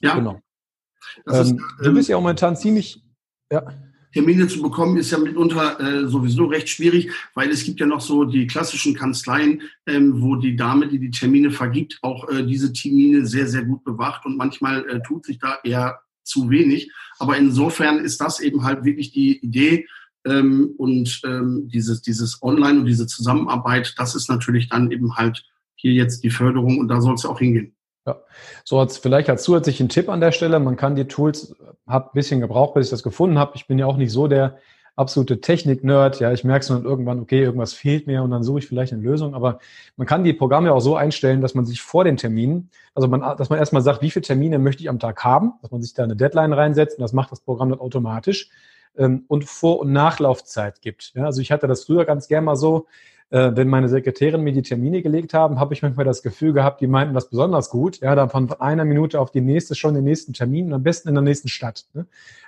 Ja. 0.00 0.14
Genau. 0.14 0.40
Ähm, 1.28 1.34
ist, 1.34 1.56
du 1.82 1.94
bist 1.94 2.08
ja 2.08 2.16
ähm, 2.16 2.22
momentan 2.22 2.56
ziemlich, 2.56 3.02
ja. 3.50 3.64
Termine 4.14 4.46
zu 4.46 4.62
bekommen, 4.62 4.96
ist 4.96 5.10
ja 5.10 5.18
mitunter 5.18 5.80
äh, 5.80 6.08
sowieso 6.08 6.46
recht 6.46 6.68
schwierig, 6.68 7.10
weil 7.34 7.50
es 7.50 7.64
gibt 7.64 7.80
ja 7.80 7.86
noch 7.86 8.00
so 8.00 8.24
die 8.24 8.46
klassischen 8.46 8.94
Kanzleien, 8.94 9.62
ähm, 9.86 10.22
wo 10.22 10.36
die 10.36 10.54
Dame, 10.54 10.86
die 10.86 11.00
die 11.00 11.10
Termine 11.10 11.50
vergibt, 11.50 11.98
auch 12.00 12.28
äh, 12.28 12.46
diese 12.46 12.72
Termine 12.72 13.26
sehr, 13.26 13.48
sehr 13.48 13.64
gut 13.64 13.82
bewacht 13.82 14.24
und 14.24 14.36
manchmal 14.36 14.88
äh, 14.88 15.02
tut 15.02 15.26
sich 15.26 15.40
da 15.40 15.58
eher 15.64 15.98
zu 16.22 16.48
wenig. 16.48 16.92
Aber 17.18 17.36
insofern 17.36 17.98
ist 17.98 18.20
das 18.20 18.38
eben 18.38 18.62
halt 18.62 18.84
wirklich 18.84 19.10
die 19.10 19.38
Idee 19.44 19.88
ähm, 20.24 20.74
und 20.78 21.20
ähm, 21.24 21.68
dieses, 21.72 22.00
dieses 22.00 22.40
Online 22.40 22.80
und 22.80 22.86
diese 22.86 23.08
Zusammenarbeit, 23.08 23.94
das 23.98 24.14
ist 24.14 24.30
natürlich 24.30 24.68
dann 24.68 24.92
eben 24.92 25.16
halt 25.16 25.44
hier 25.74 25.92
jetzt 25.92 26.22
die 26.22 26.30
Förderung 26.30 26.78
und 26.78 26.86
da 26.86 27.00
soll 27.00 27.14
es 27.14 27.26
auch 27.26 27.40
hingehen. 27.40 27.74
Ja, 28.06 28.20
so 28.64 28.78
als 28.78 28.98
vielleicht 28.98 29.30
als 29.30 29.44
zusätzlichen 29.44 29.88
Tipp 29.88 30.08
an 30.08 30.20
der 30.20 30.32
Stelle, 30.32 30.60
man 30.60 30.76
kann 30.76 30.94
die 30.94 31.06
Tools, 31.06 31.56
hat 31.86 32.08
ein 32.08 32.14
bisschen 32.14 32.40
gebraucht, 32.40 32.74
bis 32.74 32.86
ich 32.86 32.90
das 32.90 33.02
gefunden 33.02 33.38
habe. 33.38 33.52
Ich 33.54 33.66
bin 33.66 33.78
ja 33.78 33.86
auch 33.86 33.96
nicht 33.96 34.12
so 34.12 34.28
der 34.28 34.58
absolute 34.96 35.40
Technik-Nerd. 35.40 36.20
Ja, 36.20 36.32
ich 36.32 36.44
merke 36.44 36.60
es 36.60 36.68
dann 36.68 36.84
irgendwann, 36.84 37.20
okay, 37.20 37.42
irgendwas 37.42 37.72
fehlt 37.72 38.06
mir 38.06 38.22
und 38.22 38.30
dann 38.30 38.42
suche 38.42 38.60
ich 38.60 38.66
vielleicht 38.66 38.92
eine 38.92 39.02
Lösung. 39.02 39.34
Aber 39.34 39.58
man 39.96 40.06
kann 40.06 40.22
die 40.22 40.32
Programme 40.32 40.72
auch 40.72 40.80
so 40.80 40.96
einstellen, 40.96 41.40
dass 41.40 41.54
man 41.54 41.66
sich 41.66 41.82
vor 41.82 42.04
den 42.04 42.16
Terminen, 42.16 42.70
also 42.94 43.08
man, 43.08 43.20
dass 43.36 43.50
man 43.50 43.58
erstmal 43.58 43.82
sagt, 43.82 44.02
wie 44.02 44.10
viele 44.10 44.24
Termine 44.24 44.58
möchte 44.58 44.82
ich 44.82 44.88
am 44.88 44.98
Tag 45.00 45.24
haben, 45.24 45.54
dass 45.62 45.70
man 45.70 45.82
sich 45.82 45.94
da 45.94 46.04
eine 46.04 46.16
Deadline 46.16 46.52
reinsetzt 46.52 46.98
und 46.98 47.02
das 47.02 47.12
macht 47.12 47.32
das 47.32 47.40
Programm 47.40 47.70
dann 47.70 47.80
automatisch 47.80 48.50
ähm, 48.96 49.24
und 49.28 49.44
Vor- 49.44 49.80
und 49.80 49.92
Nachlaufzeit 49.92 50.80
gibt. 50.80 51.12
Ja, 51.14 51.24
also 51.24 51.40
ich 51.40 51.50
hatte 51.50 51.66
das 51.66 51.84
früher 51.84 52.04
ganz 52.04 52.28
gern 52.28 52.44
mal 52.44 52.56
so, 52.56 52.86
äh, 53.34 53.56
wenn 53.56 53.66
meine 53.66 53.88
Sekretärin 53.88 54.42
mir 54.42 54.52
die 54.52 54.62
Termine 54.62 55.02
gelegt 55.02 55.34
haben, 55.34 55.58
habe 55.58 55.74
ich 55.74 55.82
manchmal 55.82 56.06
das 56.06 56.22
Gefühl 56.22 56.52
gehabt, 56.52 56.80
die 56.80 56.86
meinten 56.86 57.14
das 57.14 57.28
besonders 57.28 57.68
gut. 57.68 57.98
Ja, 58.00 58.14
dann 58.14 58.30
von 58.30 58.52
einer 58.60 58.84
Minute 58.84 59.18
auf 59.18 59.32
die 59.32 59.40
nächste 59.40 59.74
schon 59.74 59.94
den 59.94 60.04
nächsten 60.04 60.34
Termin 60.34 60.66
und 60.66 60.74
am 60.74 60.84
besten 60.84 61.08
in 61.08 61.16
der 61.16 61.22
nächsten 61.22 61.48
Stadt. 61.48 61.84
Ne? 61.94 62.06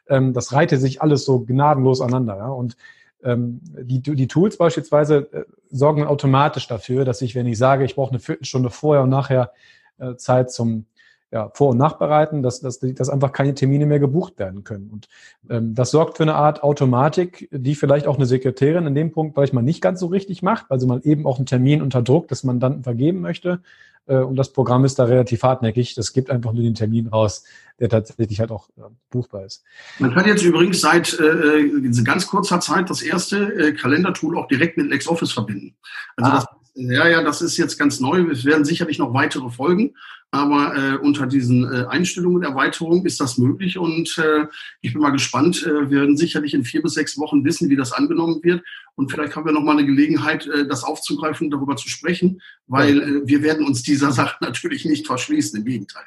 Ähm, 0.09 0.33
das 0.33 0.53
reihte 0.53 0.77
sich 0.77 1.03
alles 1.03 1.25
so 1.25 1.41
gnadenlos 1.41 2.01
aneinander. 2.01 2.37
Ja? 2.37 2.49
Und 2.51 2.77
ähm, 3.25 3.61
die, 3.65 4.01
die 4.01 4.29
Tools 4.29 4.59
beispielsweise 4.59 5.29
äh, 5.33 5.45
sorgen 5.73 6.05
automatisch 6.05 6.69
dafür, 6.69 7.05
dass 7.05 7.21
ich, 7.21 7.35
wenn 7.35 7.47
ich 7.47 7.59
sage, 7.59 7.85
ich 7.85 7.97
brauche 7.97 8.11
eine 8.11 8.21
Viertelstunde 8.21 8.71
vorher 8.71 9.03
und 9.03 9.11
nachher 9.11 9.51
äh, 9.99 10.15
Zeit 10.15 10.53
zum 10.53 10.87
ja, 11.33 11.51
Vor- 11.55 11.71
und 11.71 11.79
Nachbereiten, 11.79 12.43
dass, 12.43 12.61
dass, 12.61 12.79
dass 12.79 13.09
einfach 13.09 13.33
keine 13.33 13.55
Termine 13.55 13.87
mehr 13.87 13.99
gebucht 13.99 14.39
werden 14.39 14.65
können. 14.65 14.91
Und 14.91 15.09
ähm, 15.51 15.75
das 15.75 15.91
sorgt 15.91 16.17
für 16.17 16.23
eine 16.23 16.37
Art 16.37 16.63
Automatik, 16.63 17.49
die 17.53 17.75
vielleicht 17.75 18.07
auch 18.07 18.17
eine 18.17 18.27
Sekretärin 18.27 18.87
in 18.87 18.95
dem 18.95 19.13
Punkt 19.13 19.35
vielleicht 19.35 19.53
mal 19.53 19.63
nicht 19.63 19.81
ganz 19.81 20.01
so 20.01 20.07
richtig 20.07 20.43
macht, 20.43 20.71
weil 20.71 20.79
sie 20.79 20.87
mal 20.87 21.01
eben 21.03 21.27
auch 21.27 21.39
einen 21.39 21.47
Termin 21.47 21.83
unter 21.83 22.03
Druck 22.03 22.29
des 22.29 22.45
Mandanten 22.45 22.85
vergeben 22.85 23.21
möchte. 23.21 23.61
Äh, 24.07 24.19
und 24.19 24.37
das 24.37 24.53
Programm 24.53 24.85
ist 24.85 24.99
da 24.99 25.05
relativ 25.05 25.43
hartnäckig. 25.43 25.95
Das 25.95 26.13
gibt 26.13 26.31
einfach 26.31 26.53
nur 26.53 26.63
den 26.63 26.75
Termin 26.75 27.09
raus, 27.09 27.45
der 27.81 27.89
tatsächlich 27.89 28.41
halt 28.41 28.51
auch 28.51 28.69
äh, 28.77 28.83
buchbar 29.11 29.45
ist. 29.45 29.65
Man 29.99 30.15
kann 30.15 30.27
jetzt 30.27 30.43
übrigens 30.43 30.81
seit 30.81 31.19
äh, 31.19 32.03
ganz 32.05 32.27
kurzer 32.27 32.61
Zeit 32.61 32.89
das 32.89 33.03
erste 33.03 33.53
äh, 33.53 33.73
Kalendertool 33.73 34.39
auch 34.39 34.47
direkt 34.47 34.77
mit 34.77 34.89
LexOffice 34.89 35.33
verbinden. 35.33 35.75
Also 36.17 36.31
ah. 36.31 36.35
das 36.37 36.47
Ja, 36.79 37.09
ja, 37.09 37.23
das 37.23 37.41
ist 37.41 37.57
jetzt 37.57 37.79
ganz 37.79 38.01
neu. 38.01 38.21
Es 38.31 38.45
werden 38.45 38.67
sicherlich 38.67 38.99
noch 38.99 39.15
weitere 39.15 39.49
folgen, 39.49 39.95
aber 40.31 40.77
äh, 40.77 40.97
unter 40.99 41.27
diesen 41.27 41.65
äh, 41.65 41.87
Einstellungen 41.87 42.37
und 42.37 42.43
Erweiterungen 42.43 43.07
ist 43.07 43.19
das 43.19 43.39
möglich 43.39 43.79
und 43.79 44.19
äh, 44.19 44.45
ich 44.83 44.93
bin 44.93 45.01
mal 45.01 45.11
gespannt. 45.11 45.65
Äh, 45.67 45.91
wir 45.91 46.01
werden 46.03 46.19
sicherlich 46.19 46.53
in 46.53 46.65
vier 46.65 46.83
bis 46.83 46.93
sechs 46.93 47.17
Wochen 47.19 47.47
wissen, 47.47 47.71
wie 47.71 47.77
das 47.77 47.93
angenommen 47.93 48.41
wird 48.43 48.63
und 48.95 49.11
vielleicht 49.11 49.37
haben 49.37 49.47
wir 49.47 49.53
noch 49.53 49.63
mal 49.63 49.79
eine 49.79 49.87
Gelegenheit, 49.87 50.47
äh, 50.49 50.67
das 50.67 50.85
aufzugreifen 50.85 51.47
und 51.47 51.51
darüber 51.51 51.77
zu 51.77 51.89
sprechen, 51.89 52.43
weil 52.67 53.01
äh, 53.01 53.27
wir 53.27 53.43
werden 53.43 53.67
uns 53.67 53.83
dieser 53.83 54.13
Sache 54.13 54.37
natürlich 54.45 54.85
nicht 54.85 55.07
verschließen, 55.07 55.59
im 55.59 55.65
Gegenteil. 55.65 56.05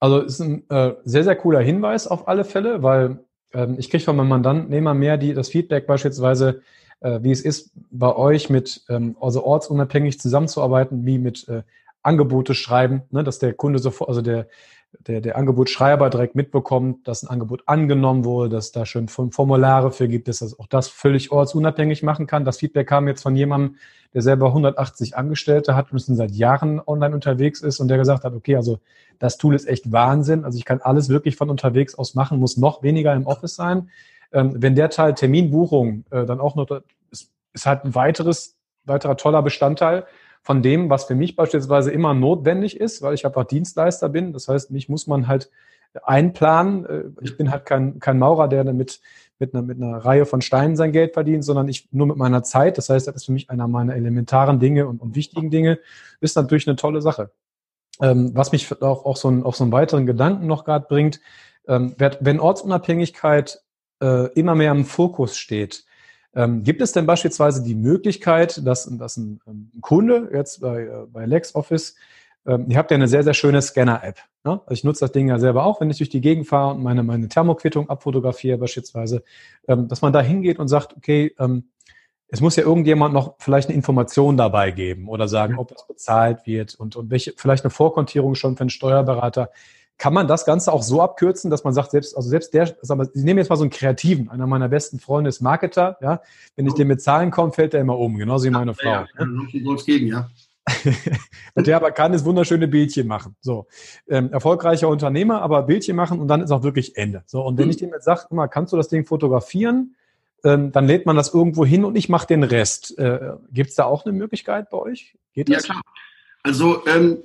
Also 0.00 0.20
ist 0.20 0.40
ein 0.40 0.64
äh, 0.70 0.94
sehr, 1.04 1.24
sehr 1.24 1.36
cooler 1.36 1.60
Hinweis 1.60 2.06
auf 2.06 2.26
alle 2.26 2.46
Fälle, 2.46 2.82
weil 2.82 3.22
ähm, 3.52 3.76
ich 3.78 3.90
kriege 3.90 4.02
von 4.02 4.16
meinem 4.16 4.28
Mandanten 4.28 4.72
immer 4.72 4.94
mehr 4.94 5.18
die, 5.18 5.34
das 5.34 5.50
Feedback 5.50 5.86
beispielsweise, 5.86 6.62
wie 7.22 7.30
es 7.30 7.42
ist, 7.42 7.72
bei 7.90 8.14
euch 8.16 8.50
mit, 8.50 8.82
ähm, 8.88 9.16
also 9.20 9.44
ortsunabhängig 9.44 10.18
zusammenzuarbeiten, 10.18 11.04
wie 11.04 11.18
mit 11.18 11.46
äh, 11.48 11.62
Angebote 12.02 12.54
schreiben, 12.54 13.02
ne, 13.10 13.24
dass 13.24 13.38
der 13.38 13.54
Kunde 13.54 13.78
sofort, 13.78 14.08
also 14.08 14.22
der, 14.22 14.48
der, 15.06 15.20
der 15.20 15.36
Angebotsschreiber 15.36 16.08
direkt 16.10 16.34
mitbekommt, 16.34 17.06
dass 17.08 17.22
ein 17.22 17.28
Angebot 17.28 17.62
angenommen 17.66 18.24
wurde, 18.24 18.48
dass 18.48 18.72
da 18.72 18.86
schon 18.86 19.08
Formulare 19.08 19.90
für 19.90 20.08
gibt, 20.08 20.28
dass 20.28 20.38
das 20.38 20.58
auch 20.58 20.66
das 20.66 20.88
völlig 20.88 21.32
ortsunabhängig 21.32 22.02
machen 22.02 22.26
kann. 22.26 22.44
Das 22.44 22.58
Feedback 22.58 22.88
kam 22.88 23.08
jetzt 23.08 23.22
von 23.22 23.36
jemandem, 23.36 23.76
der 24.12 24.22
selber 24.22 24.46
180 24.46 25.16
Angestellte 25.16 25.74
hat 25.74 25.92
und 25.92 25.98
seit 25.98 26.30
Jahren 26.30 26.80
online 26.86 27.14
unterwegs 27.14 27.60
ist 27.60 27.80
und 27.80 27.88
der 27.88 27.98
gesagt 27.98 28.24
hat, 28.24 28.34
okay, 28.34 28.56
also 28.56 28.78
das 29.18 29.36
Tool 29.38 29.54
ist 29.54 29.66
echt 29.66 29.90
Wahnsinn. 29.90 30.44
Also 30.44 30.56
ich 30.58 30.64
kann 30.64 30.80
alles 30.80 31.08
wirklich 31.08 31.36
von 31.36 31.50
unterwegs 31.50 31.96
aus 31.96 32.14
machen, 32.14 32.38
muss 32.38 32.56
noch 32.56 32.82
weniger 32.82 33.12
im 33.14 33.26
Office 33.26 33.56
sein. 33.56 33.90
Ähm, 34.32 34.54
wenn 34.56 34.74
der 34.74 34.90
Teil 34.90 35.14
Terminbuchung 35.14 36.04
äh, 36.10 36.24
dann 36.24 36.40
auch 36.40 36.56
noch, 36.56 36.68
ist, 37.10 37.32
ist 37.52 37.66
halt 37.66 37.84
ein 37.84 37.94
weiteres, 37.94 38.56
weiterer 38.84 39.16
toller 39.16 39.42
Bestandteil 39.42 40.06
von 40.42 40.62
dem, 40.62 40.90
was 40.90 41.04
für 41.04 41.14
mich 41.14 41.36
beispielsweise 41.36 41.90
immer 41.90 42.12
notwendig 42.12 42.78
ist, 42.78 43.00
weil 43.00 43.14
ich 43.14 43.24
einfach 43.24 43.44
Dienstleister 43.44 44.08
bin. 44.10 44.32
Das 44.32 44.48
heißt, 44.48 44.70
mich 44.70 44.88
muss 44.88 45.06
man 45.06 45.26
halt 45.26 45.50
einplanen. 46.02 46.84
Äh, 46.86 47.04
ich 47.22 47.36
bin 47.36 47.50
halt 47.50 47.66
kein, 47.66 47.98
kein 47.98 48.18
Maurer, 48.18 48.48
der 48.48 48.64
damit 48.64 49.00
mit 49.38 49.54
einer, 49.54 49.62
mit 49.62 49.82
einer 49.82 49.96
Reihe 49.98 50.26
von 50.26 50.40
Steinen 50.40 50.76
sein 50.76 50.92
Geld 50.92 51.14
verdient, 51.14 51.44
sondern 51.44 51.68
ich 51.68 51.88
nur 51.92 52.06
mit 52.06 52.16
meiner 52.16 52.42
Zeit. 52.42 52.78
Das 52.78 52.88
heißt, 52.88 53.06
das 53.06 53.16
ist 53.16 53.26
für 53.26 53.32
mich 53.32 53.50
einer 53.50 53.68
meiner 53.68 53.94
elementaren 53.94 54.60
Dinge 54.60 54.86
und, 54.86 55.00
und 55.00 55.16
wichtigen 55.16 55.50
Dinge. 55.50 55.78
Ist 56.20 56.36
natürlich 56.36 56.68
eine 56.68 56.76
tolle 56.76 57.00
Sache. 57.00 57.30
Ähm, 58.00 58.32
was 58.34 58.52
mich 58.52 58.82
auch, 58.82 59.04
auch 59.04 59.16
so 59.16 59.28
einen, 59.28 59.44
auf 59.44 59.56
so 59.56 59.64
einen 59.64 59.72
weiteren 59.72 60.06
Gedanken 60.06 60.46
noch 60.46 60.64
gerade 60.64 60.86
bringt, 60.88 61.20
ähm, 61.66 61.94
wenn 61.96 62.40
Ortsunabhängigkeit 62.40 63.62
äh, 64.00 64.32
immer 64.32 64.54
mehr 64.54 64.72
im 64.72 64.84
Fokus 64.84 65.36
steht, 65.36 65.84
ähm, 66.34 66.62
gibt 66.62 66.82
es 66.82 66.92
denn 66.92 67.06
beispielsweise 67.06 67.62
die 67.62 67.74
Möglichkeit, 67.74 68.66
dass, 68.66 68.84
dass 68.98 69.16
ein, 69.16 69.40
ein 69.46 69.70
Kunde 69.80 70.30
jetzt 70.32 70.60
bei, 70.60 70.82
äh, 70.82 71.06
bei 71.12 71.26
LexOffice, 71.26 71.94
ähm, 72.46 72.66
ihr 72.68 72.76
habt 72.76 72.90
ja 72.90 72.96
eine 72.96 73.08
sehr, 73.08 73.22
sehr 73.22 73.34
schöne 73.34 73.62
Scanner-App. 73.62 74.18
Ne? 74.44 74.60
Also 74.66 74.72
ich 74.72 74.84
nutze 74.84 75.00
das 75.00 75.12
Ding 75.12 75.28
ja 75.28 75.38
selber 75.38 75.64
auch, 75.64 75.80
wenn 75.80 75.90
ich 75.90 75.98
durch 75.98 76.10
die 76.10 76.20
Gegend 76.20 76.46
fahre 76.46 76.74
und 76.74 76.82
meine, 76.82 77.02
meine 77.02 77.28
Thermoquittung 77.28 77.88
abfotografiere 77.88 78.58
beispielsweise, 78.58 79.22
ähm, 79.68 79.88
dass 79.88 80.02
man 80.02 80.12
da 80.12 80.20
hingeht 80.20 80.58
und 80.58 80.68
sagt, 80.68 80.96
okay, 80.96 81.34
ähm, 81.38 81.68
es 82.28 82.40
muss 82.40 82.56
ja 82.56 82.64
irgendjemand 82.64 83.14
noch 83.14 83.36
vielleicht 83.38 83.68
eine 83.68 83.76
Information 83.76 84.36
dabei 84.36 84.72
geben 84.72 85.08
oder 85.08 85.28
sagen, 85.28 85.56
ob 85.56 85.68
das 85.68 85.86
bezahlt 85.86 86.46
wird 86.46 86.74
und, 86.74 86.96
und 86.96 87.10
welche, 87.10 87.32
vielleicht 87.36 87.64
eine 87.64 87.70
Vorkontierung 87.70 88.34
schon 88.34 88.56
für 88.56 88.62
einen 88.62 88.70
Steuerberater. 88.70 89.50
Kann 89.96 90.12
man 90.12 90.26
das 90.26 90.44
Ganze 90.44 90.72
auch 90.72 90.82
so 90.82 91.00
abkürzen, 91.00 91.50
dass 91.50 91.64
man 91.64 91.72
sagt, 91.72 91.92
selbst, 91.92 92.16
also 92.16 92.28
selbst 92.28 92.52
der, 92.52 92.76
aber 92.88 93.08
ich 93.14 93.22
nehme 93.22 93.40
jetzt 93.40 93.48
mal 93.48 93.56
so 93.56 93.62
einen 93.62 93.70
Kreativen, 93.70 94.28
einer 94.28 94.46
meiner 94.46 94.68
besten 94.68 94.98
Freunde 94.98 95.28
ist 95.28 95.40
Marketer, 95.40 95.96
ja. 96.00 96.20
Wenn 96.56 96.66
ich 96.66 96.74
dem 96.74 96.88
mit 96.88 97.00
Zahlen 97.00 97.30
komme, 97.30 97.52
fällt 97.52 97.72
der 97.72 97.80
immer 97.80 97.98
um, 97.98 98.16
genauso 98.16 98.46
wie 98.46 98.50
meine 98.50 98.74
Frau. 98.74 98.90
Ja, 98.90 99.06
ja. 99.18 99.26
ja. 99.52 99.76
geben, 99.84 100.06
ja. 100.08 100.30
der 101.56 101.76
aber 101.76 101.90
kann 101.90 102.14
ist 102.14 102.24
wunderschöne 102.24 102.68
Bildchen 102.68 103.06
machen. 103.06 103.36
So, 103.40 103.66
ähm, 104.08 104.32
erfolgreicher 104.32 104.88
Unternehmer, 104.88 105.42
aber 105.42 105.62
Bildchen 105.62 105.96
machen 105.96 106.20
und 106.20 106.28
dann 106.28 106.40
ist 106.40 106.50
auch 106.50 106.62
wirklich 106.62 106.96
Ende. 106.96 107.22
So, 107.26 107.42
und 107.42 107.58
wenn 107.58 107.66
mhm. 107.66 107.70
ich 107.70 107.76
dem 107.76 107.90
jetzt 107.90 108.04
sage, 108.04 108.26
immer, 108.30 108.48
kannst 108.48 108.72
du 108.72 108.76
das 108.76 108.88
Ding 108.88 109.04
fotografieren? 109.04 109.94
Ähm, 110.42 110.72
dann 110.72 110.86
lädt 110.86 111.06
man 111.06 111.16
das 111.16 111.32
irgendwo 111.32 111.64
hin 111.64 111.84
und 111.84 111.96
ich 111.96 112.08
mache 112.08 112.26
den 112.26 112.42
Rest. 112.42 112.98
Äh, 112.98 113.34
Gibt 113.50 113.70
es 113.70 113.76
da 113.76 113.84
auch 113.84 114.04
eine 114.04 114.12
Möglichkeit 114.12 114.70
bei 114.70 114.78
euch? 114.78 115.16
Geht 115.32 115.48
das? 115.48 115.66
Ja, 115.66 115.74
klar. 115.74 115.82
Also 116.42 116.86
ähm, 116.86 117.18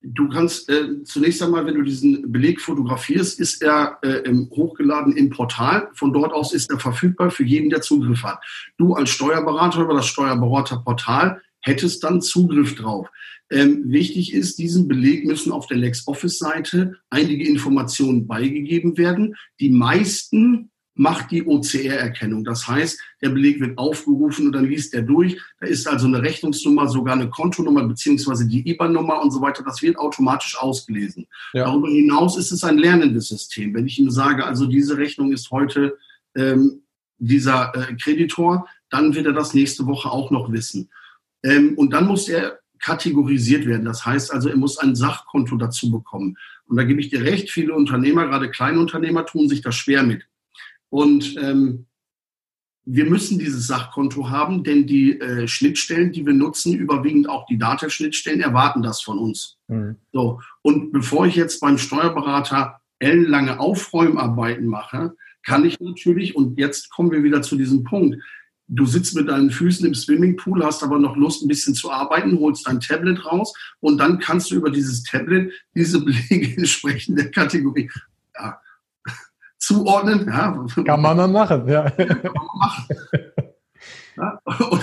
Du 0.00 0.28
kannst 0.28 0.68
äh, 0.68 1.02
zunächst 1.02 1.42
einmal, 1.42 1.66
wenn 1.66 1.74
du 1.74 1.82
diesen 1.82 2.30
Beleg 2.30 2.60
fotografierst, 2.60 3.40
ist 3.40 3.62
er 3.62 3.98
äh, 4.02 4.32
hochgeladen 4.50 5.16
im 5.16 5.30
Portal. 5.30 5.88
Von 5.94 6.12
dort 6.12 6.32
aus 6.32 6.52
ist 6.52 6.70
er 6.70 6.78
verfügbar 6.78 7.32
für 7.32 7.44
jeden, 7.44 7.68
der 7.68 7.80
Zugriff 7.80 8.22
hat. 8.22 8.38
Du 8.76 8.94
als 8.94 9.10
Steuerberater 9.10 9.82
über 9.82 9.94
das 9.94 10.06
Steuerberaterportal 10.06 11.40
hättest 11.62 12.04
dann 12.04 12.20
Zugriff 12.20 12.76
drauf. 12.76 13.08
Ähm, 13.50 13.84
wichtig 13.86 14.34
ist, 14.34 14.58
diesen 14.58 14.86
Beleg 14.86 15.24
müssen 15.24 15.52
auf 15.52 15.66
der 15.66 15.78
LexOffice-Seite 15.78 16.94
einige 17.10 17.48
Informationen 17.48 18.26
beigegeben 18.26 18.98
werden. 18.98 19.34
Die 19.58 19.70
meisten 19.70 20.70
macht 20.98 21.30
die 21.30 21.46
OCR-Erkennung. 21.46 22.44
Das 22.44 22.66
heißt, 22.66 23.00
der 23.22 23.30
Beleg 23.30 23.60
wird 23.60 23.78
aufgerufen 23.78 24.46
und 24.46 24.52
dann 24.52 24.64
liest 24.64 24.92
er 24.94 25.02
durch. 25.02 25.40
Da 25.60 25.66
ist 25.68 25.86
also 25.86 26.08
eine 26.08 26.20
Rechnungsnummer, 26.22 26.88
sogar 26.88 27.14
eine 27.14 27.30
Kontonummer 27.30 27.84
beziehungsweise 27.84 28.48
die 28.48 28.68
IBAN-Nummer 28.68 29.22
und 29.22 29.30
so 29.30 29.40
weiter. 29.40 29.62
Das 29.62 29.80
wird 29.80 29.96
automatisch 29.96 30.58
ausgelesen. 30.58 31.28
Ja. 31.52 31.64
Darüber 31.64 31.88
hinaus 31.88 32.36
ist 32.36 32.50
es 32.50 32.64
ein 32.64 32.78
lernendes 32.78 33.28
System. 33.28 33.74
Wenn 33.74 33.86
ich 33.86 33.98
ihm 34.00 34.10
sage, 34.10 34.44
also 34.44 34.66
diese 34.66 34.98
Rechnung 34.98 35.32
ist 35.32 35.52
heute 35.52 35.96
ähm, 36.34 36.82
dieser 37.18 37.72
äh, 37.76 37.94
Kreditor, 37.94 38.66
dann 38.90 39.14
wird 39.14 39.26
er 39.26 39.32
das 39.32 39.54
nächste 39.54 39.86
Woche 39.86 40.10
auch 40.10 40.32
noch 40.32 40.50
wissen. 40.50 40.90
Ähm, 41.44 41.74
und 41.76 41.92
dann 41.92 42.06
muss 42.06 42.28
er 42.28 42.58
kategorisiert 42.80 43.66
werden. 43.66 43.84
Das 43.84 44.04
heißt 44.04 44.32
also, 44.32 44.48
er 44.48 44.56
muss 44.56 44.78
ein 44.78 44.96
Sachkonto 44.96 45.56
dazu 45.56 45.92
bekommen. 45.92 46.36
Und 46.66 46.76
da 46.76 46.82
gebe 46.82 47.00
ich 47.00 47.08
dir 47.08 47.22
recht, 47.22 47.50
viele 47.50 47.74
Unternehmer, 47.74 48.26
gerade 48.26 48.50
Kleinunternehmer, 48.50 49.26
tun 49.26 49.48
sich 49.48 49.62
das 49.62 49.76
schwer 49.76 50.02
mit. 50.02 50.26
Und 50.90 51.36
ähm, 51.40 51.86
wir 52.90 53.04
müssen 53.04 53.38
dieses 53.38 53.66
Sachkonto 53.66 54.30
haben, 54.30 54.64
denn 54.64 54.86
die 54.86 55.20
äh, 55.20 55.46
Schnittstellen, 55.46 56.10
die 56.10 56.24
wir 56.24 56.32
nutzen, 56.32 56.74
überwiegend 56.74 57.28
auch 57.28 57.44
die 57.46 57.58
Datenschnittstellen, 57.58 58.40
erwarten 58.40 58.82
das 58.82 59.02
von 59.02 59.18
uns. 59.18 59.58
Mhm. 59.68 59.96
So. 60.12 60.40
Und 60.62 60.92
bevor 60.92 61.26
ich 61.26 61.36
jetzt 61.36 61.60
beim 61.60 61.76
Steuerberater 61.76 62.80
ellenlange 62.98 63.60
Aufräumarbeiten 63.60 64.66
mache, 64.66 65.14
kann 65.44 65.64
ich 65.64 65.78
natürlich, 65.80 66.34
und 66.34 66.58
jetzt 66.58 66.90
kommen 66.90 67.10
wir 67.10 67.22
wieder 67.22 67.42
zu 67.42 67.56
diesem 67.56 67.84
Punkt, 67.84 68.16
du 68.68 68.86
sitzt 68.86 69.14
mit 69.14 69.28
deinen 69.28 69.50
Füßen 69.50 69.86
im 69.86 69.94
Swimmingpool, 69.94 70.64
hast 70.64 70.82
aber 70.82 70.98
noch 70.98 71.16
Lust, 71.16 71.42
ein 71.42 71.48
bisschen 71.48 71.74
zu 71.74 71.90
arbeiten, 71.90 72.38
holst 72.38 72.66
dein 72.66 72.80
Tablet 72.80 73.24
raus 73.24 73.52
und 73.80 73.98
dann 73.98 74.18
kannst 74.18 74.50
du 74.50 74.56
über 74.56 74.70
dieses 74.70 75.02
Tablet 75.02 75.52
diese 75.74 76.04
Belege 76.04 76.54
entsprechend 76.56 77.18
der 77.18 77.30
Kategorie, 77.30 77.90
zuordnen. 79.58 80.26
Ja. 80.26 80.66
Kann 80.84 81.02
man 81.02 81.18
dann 81.18 81.32
machen, 81.32 81.68
ja. 81.68 81.90
Kann 81.90 82.32
man 82.34 82.58
machen. 82.58 82.86
Ja, 84.16 84.40
oder, 84.46 84.82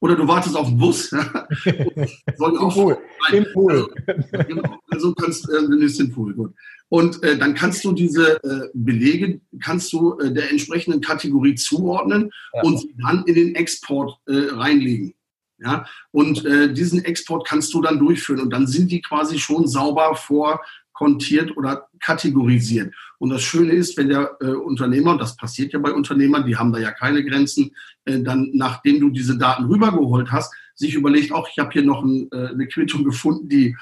oder, 0.00 0.16
du 0.16 0.28
wartest 0.28 0.56
auf 0.56 0.68
den 0.68 0.76
Bus. 0.76 1.10
Ja. 1.10 1.48
Soll 2.36 2.58
auch 2.58 2.74
Pool. 2.74 2.98
Im 3.32 3.46
Pool. 3.52 3.88
Also, 4.06 4.44
genau. 4.46 4.78
also 4.90 5.14
kannst 5.14 5.48
äh, 5.48 5.96
den 5.98 6.12
Pool. 6.12 6.34
Gut. 6.34 6.54
Und 6.90 7.22
äh, 7.22 7.36
dann 7.36 7.54
kannst 7.54 7.84
du 7.84 7.92
diese 7.92 8.42
äh, 8.42 8.68
Belege, 8.72 9.40
kannst 9.62 9.92
du 9.92 10.18
äh, 10.18 10.32
der 10.32 10.50
entsprechenden 10.50 11.00
Kategorie 11.00 11.54
zuordnen 11.54 12.30
ja. 12.54 12.62
und 12.62 12.80
sie 12.80 12.94
dann 13.02 13.24
in 13.24 13.34
den 13.34 13.54
Export 13.54 14.18
äh, 14.26 14.48
reinlegen. 14.50 15.14
Ja, 15.60 15.86
und 16.12 16.44
äh, 16.44 16.72
diesen 16.72 17.04
Export 17.04 17.44
kannst 17.44 17.74
du 17.74 17.82
dann 17.82 17.98
durchführen 17.98 18.40
und 18.40 18.50
dann 18.50 18.68
sind 18.68 18.92
die 18.92 19.02
quasi 19.02 19.40
schon 19.40 19.66
sauber 19.66 20.14
vor 20.14 20.60
kontiert 20.98 21.56
oder 21.56 21.88
kategorisiert. 22.00 22.92
Und 23.18 23.30
das 23.30 23.42
Schöne 23.42 23.72
ist, 23.72 23.96
wenn 23.96 24.08
der 24.08 24.36
äh, 24.40 24.46
Unternehmer, 24.46 25.12
und 25.12 25.20
das 25.20 25.36
passiert 25.36 25.72
ja 25.72 25.78
bei 25.78 25.92
Unternehmern, 25.92 26.44
die 26.44 26.56
haben 26.56 26.72
da 26.72 26.80
ja 26.80 26.90
keine 26.90 27.24
Grenzen, 27.24 27.70
äh, 28.04 28.18
dann, 28.18 28.50
nachdem 28.52 28.98
du 28.98 29.10
diese 29.10 29.38
Daten 29.38 29.66
rübergeholt 29.66 30.32
hast, 30.32 30.52
sich 30.74 30.94
überlegt, 30.94 31.32
auch 31.32 31.48
ich 31.48 31.60
habe 31.60 31.70
hier 31.72 31.84
noch 31.84 32.02
ein, 32.02 32.28
äh, 32.32 32.48
eine 32.48 32.66
Quittung 32.66 33.04
gefunden, 33.04 33.48
die 33.48 33.76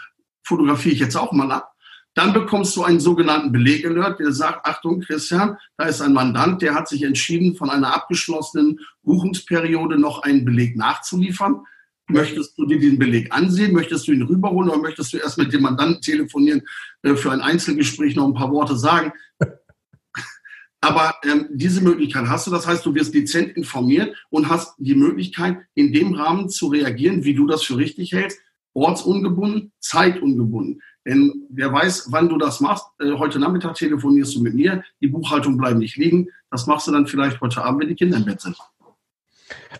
fotografiere 0.44 0.94
ich 0.94 1.00
jetzt 1.00 1.16
auch 1.16 1.32
mal 1.32 1.50
ab. 1.50 1.72
Dann 2.12 2.34
bekommst 2.34 2.76
du 2.76 2.84
einen 2.84 3.00
sogenannten 3.00 3.50
Belegalert, 3.50 4.20
der 4.20 4.32
sagt, 4.32 4.66
Achtung, 4.66 5.00
Christian, 5.00 5.56
da 5.78 5.86
ist 5.86 6.02
ein 6.02 6.12
Mandant, 6.12 6.60
der 6.60 6.74
hat 6.74 6.86
sich 6.86 7.02
entschieden, 7.02 7.56
von 7.56 7.70
einer 7.70 7.94
abgeschlossenen 7.94 8.80
Buchungsperiode 9.02 9.98
noch 9.98 10.22
einen 10.22 10.44
Beleg 10.44 10.76
nachzuliefern. 10.76 11.62
Möchtest 12.08 12.56
du 12.56 12.66
dir 12.66 12.78
den 12.78 12.98
Beleg 12.98 13.32
ansehen? 13.34 13.72
Möchtest 13.72 14.06
du 14.06 14.12
ihn 14.12 14.22
rüberholen 14.22 14.70
oder 14.70 14.80
möchtest 14.80 15.12
du 15.12 15.18
erst 15.18 15.38
mit 15.38 15.52
dem 15.52 15.62
Mandanten 15.62 16.00
telefonieren, 16.00 16.62
äh, 17.02 17.16
für 17.16 17.32
ein 17.32 17.40
Einzelgespräch 17.40 18.14
noch 18.14 18.26
ein 18.26 18.34
paar 18.34 18.52
Worte 18.52 18.76
sagen? 18.76 19.12
Aber 20.80 21.16
ähm, 21.24 21.48
diese 21.50 21.80
Möglichkeit 21.80 22.28
hast 22.28 22.46
du. 22.46 22.52
Das 22.52 22.66
heißt, 22.66 22.86
du 22.86 22.94
wirst 22.94 23.12
dezent 23.12 23.56
informiert 23.56 24.16
und 24.30 24.48
hast 24.48 24.74
die 24.78 24.94
Möglichkeit, 24.94 25.58
in 25.74 25.92
dem 25.92 26.14
Rahmen 26.14 26.48
zu 26.48 26.68
reagieren, 26.68 27.24
wie 27.24 27.34
du 27.34 27.46
das 27.46 27.64
für 27.64 27.76
richtig 27.76 28.12
hältst. 28.12 28.38
Ortsungebunden, 28.72 29.72
zeitungebunden. 29.80 30.82
Denn 31.04 31.46
wer 31.50 31.72
weiß, 31.72 32.08
wann 32.10 32.28
du 32.28 32.36
das 32.36 32.60
machst. 32.60 32.84
Äh, 33.00 33.12
heute 33.12 33.40
Nachmittag 33.40 33.74
telefonierst 33.74 34.36
du 34.36 34.42
mit 34.42 34.54
mir. 34.54 34.84
Die 35.00 35.08
Buchhaltung 35.08 35.56
bleibt 35.56 35.78
nicht 35.78 35.96
liegen. 35.96 36.28
Das 36.50 36.66
machst 36.68 36.86
du 36.86 36.92
dann 36.92 37.06
vielleicht 37.06 37.40
heute 37.40 37.64
Abend, 37.64 37.80
wenn 37.80 37.88
die 37.88 37.96
Kinder 37.96 38.18
im 38.18 38.24
Bett 38.24 38.40
sind. 38.40 38.56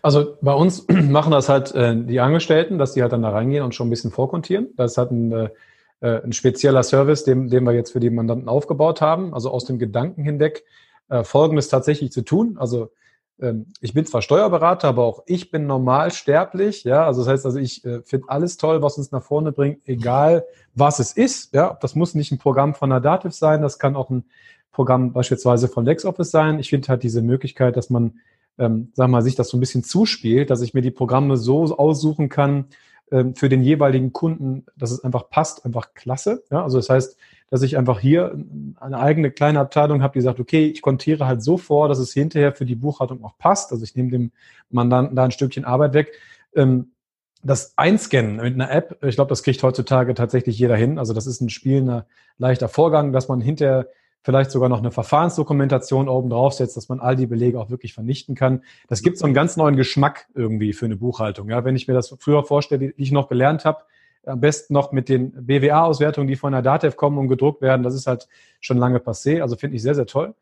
Also 0.01 0.37
bei 0.41 0.53
uns 0.53 0.85
machen 0.89 1.31
das 1.31 1.49
halt 1.49 1.73
äh, 1.73 1.95
die 1.95 2.19
Angestellten, 2.19 2.77
dass 2.77 2.93
die 2.93 3.01
halt 3.01 3.11
dann 3.11 3.21
da 3.21 3.29
reingehen 3.29 3.63
und 3.63 3.75
schon 3.75 3.87
ein 3.87 3.91
bisschen 3.91 4.11
vorkontieren. 4.11 4.69
Das 4.75 4.97
halt 4.97 5.11
ein, 5.11 5.31
äh, 5.31 5.49
äh, 6.01 6.23
ein 6.23 6.33
spezieller 6.33 6.83
Service, 6.83 7.23
den, 7.23 7.49
den 7.49 7.63
wir 7.63 7.73
jetzt 7.73 7.91
für 7.91 7.99
die 7.99 8.09
Mandanten 8.09 8.49
aufgebaut 8.49 9.01
haben. 9.01 9.33
Also 9.33 9.51
aus 9.51 9.65
dem 9.65 9.79
Gedanken 9.79 10.23
hinweg, 10.23 10.63
äh, 11.09 11.23
Folgendes 11.23 11.69
tatsächlich 11.69 12.11
zu 12.11 12.21
tun. 12.21 12.57
Also 12.59 12.91
ähm, 13.39 13.67
ich 13.81 13.93
bin 13.93 14.05
zwar 14.05 14.21
Steuerberater, 14.21 14.87
aber 14.87 15.03
auch 15.03 15.23
ich 15.25 15.51
bin 15.51 15.67
normal 15.67 16.11
sterblich. 16.11 16.83
Ja, 16.83 17.05
also 17.05 17.21
das 17.21 17.31
heißt, 17.31 17.45
also 17.45 17.59
ich 17.59 17.83
äh, 17.85 18.01
finde 18.03 18.29
alles 18.29 18.57
toll, 18.57 18.81
was 18.81 18.97
uns 18.97 19.11
nach 19.11 19.23
vorne 19.23 19.51
bringt, 19.51 19.87
egal 19.87 20.45
was 20.73 20.99
es 20.99 21.13
ist. 21.13 21.53
Ja, 21.53 21.77
das 21.81 21.95
muss 21.95 22.15
nicht 22.15 22.31
ein 22.31 22.37
Programm 22.37 22.73
von 22.73 22.89
der 22.89 22.99
Dativ 22.99 23.33
sein, 23.33 23.61
das 23.61 23.79
kann 23.79 23.95
auch 23.95 24.09
ein 24.09 24.25
Programm 24.71 25.11
beispielsweise 25.11 25.67
von 25.67 25.85
LexOffice 25.85 26.29
sein. 26.29 26.59
Ich 26.59 26.69
finde 26.69 26.87
halt 26.89 27.03
diese 27.03 27.21
Möglichkeit, 27.21 27.77
dass 27.77 27.89
man, 27.89 28.19
ähm, 28.57 28.91
sag 28.93 29.09
mal, 29.09 29.21
sich 29.21 29.35
das 29.35 29.49
so 29.49 29.57
ein 29.57 29.59
bisschen 29.59 29.83
zuspielt, 29.83 30.49
dass 30.49 30.61
ich 30.61 30.73
mir 30.73 30.81
die 30.81 30.91
Programme 30.91 31.37
so 31.37 31.77
aussuchen 31.77 32.29
kann 32.29 32.65
ähm, 33.11 33.35
für 33.35 33.49
den 33.49 33.61
jeweiligen 33.61 34.13
Kunden, 34.13 34.65
dass 34.75 34.91
es 34.91 35.03
einfach 35.03 35.29
passt, 35.29 35.65
einfach 35.65 35.93
klasse. 35.93 36.43
Ja, 36.51 36.63
also 36.63 36.77
das 36.77 36.89
heißt, 36.89 37.17
dass 37.49 37.61
ich 37.61 37.77
einfach 37.77 37.99
hier 37.99 38.37
eine 38.79 38.99
eigene 38.99 39.31
kleine 39.31 39.59
Abteilung 39.59 40.01
habe, 40.01 40.13
die 40.13 40.21
sagt, 40.21 40.39
okay, 40.39 40.65
ich 40.67 40.81
kontiere 40.81 41.27
halt 41.27 41.41
so 41.41 41.57
vor, 41.57 41.87
dass 41.87 41.99
es 41.99 42.11
hinterher 42.11 42.53
für 42.53 42.65
die 42.65 42.75
Buchhaltung 42.75 43.23
auch 43.23 43.37
passt. 43.37 43.71
Also 43.71 43.83
ich 43.83 43.95
nehme 43.95 44.09
dem 44.09 44.31
Mandanten 44.69 45.15
da 45.15 45.23
ein 45.23 45.31
Stückchen 45.31 45.63
Arbeit 45.63 45.93
weg. 45.93 46.11
Ähm, 46.55 46.91
das 47.43 47.77
Einscannen 47.77 48.37
mit 48.37 48.55
einer 48.55 48.71
App, 48.71 49.01
ich 49.03 49.15
glaube, 49.15 49.29
das 49.29 49.43
kriegt 49.43 49.63
heutzutage 49.63 50.13
tatsächlich 50.13 50.59
jeder 50.59 50.75
hin. 50.75 50.99
Also 50.99 51.13
das 51.13 51.27
ist 51.27 51.39
ein 51.39 51.49
spielender, 51.49 52.05
leichter 52.37 52.67
Vorgang, 52.67 53.13
dass 53.13 53.29
man 53.29 53.39
hinterher 53.39 53.87
vielleicht 54.23 54.51
sogar 54.51 54.69
noch 54.69 54.79
eine 54.79 54.91
Verfahrensdokumentation 54.91 56.09
oben 56.09 56.29
draufsetzt, 56.29 56.75
dass 56.75 56.89
man 56.89 56.99
all 56.99 57.15
die 57.15 57.27
Belege 57.27 57.59
auch 57.59 57.69
wirklich 57.69 57.93
vernichten 57.93 58.35
kann. 58.35 58.63
Das 58.87 59.01
gibt 59.01 59.17
so 59.17 59.25
einen 59.25 59.33
ganz 59.33 59.57
neuen 59.57 59.75
Geschmack 59.75 60.27
irgendwie 60.33 60.73
für 60.73 60.85
eine 60.85 60.97
Buchhaltung. 60.97 61.49
Ja, 61.49 61.63
wenn 61.63 61.75
ich 61.75 61.87
mir 61.87 61.93
das 61.93 62.15
früher 62.19 62.43
vorstelle, 62.43 62.93
wie 62.97 63.03
ich 63.03 63.11
noch 63.11 63.29
gelernt 63.29 63.65
habe, 63.65 63.83
am 64.25 64.41
besten 64.41 64.73
noch 64.73 64.91
mit 64.91 65.09
den 65.09 65.31
BWA-Auswertungen, 65.45 66.27
die 66.27 66.35
von 66.35 66.51
der 66.51 66.61
DATEV 66.61 66.97
kommen 66.97 67.17
und 67.17 67.29
gedruckt 67.29 67.61
werden. 67.61 67.83
Das 67.83 67.95
ist 67.95 68.07
halt 68.07 68.27
schon 68.59 68.77
lange 68.77 68.99
passé. 68.99 69.41
Also 69.41 69.55
finde 69.55 69.77
ich 69.77 69.81
sehr, 69.81 69.95
sehr 69.95 70.05
toll. 70.05 70.35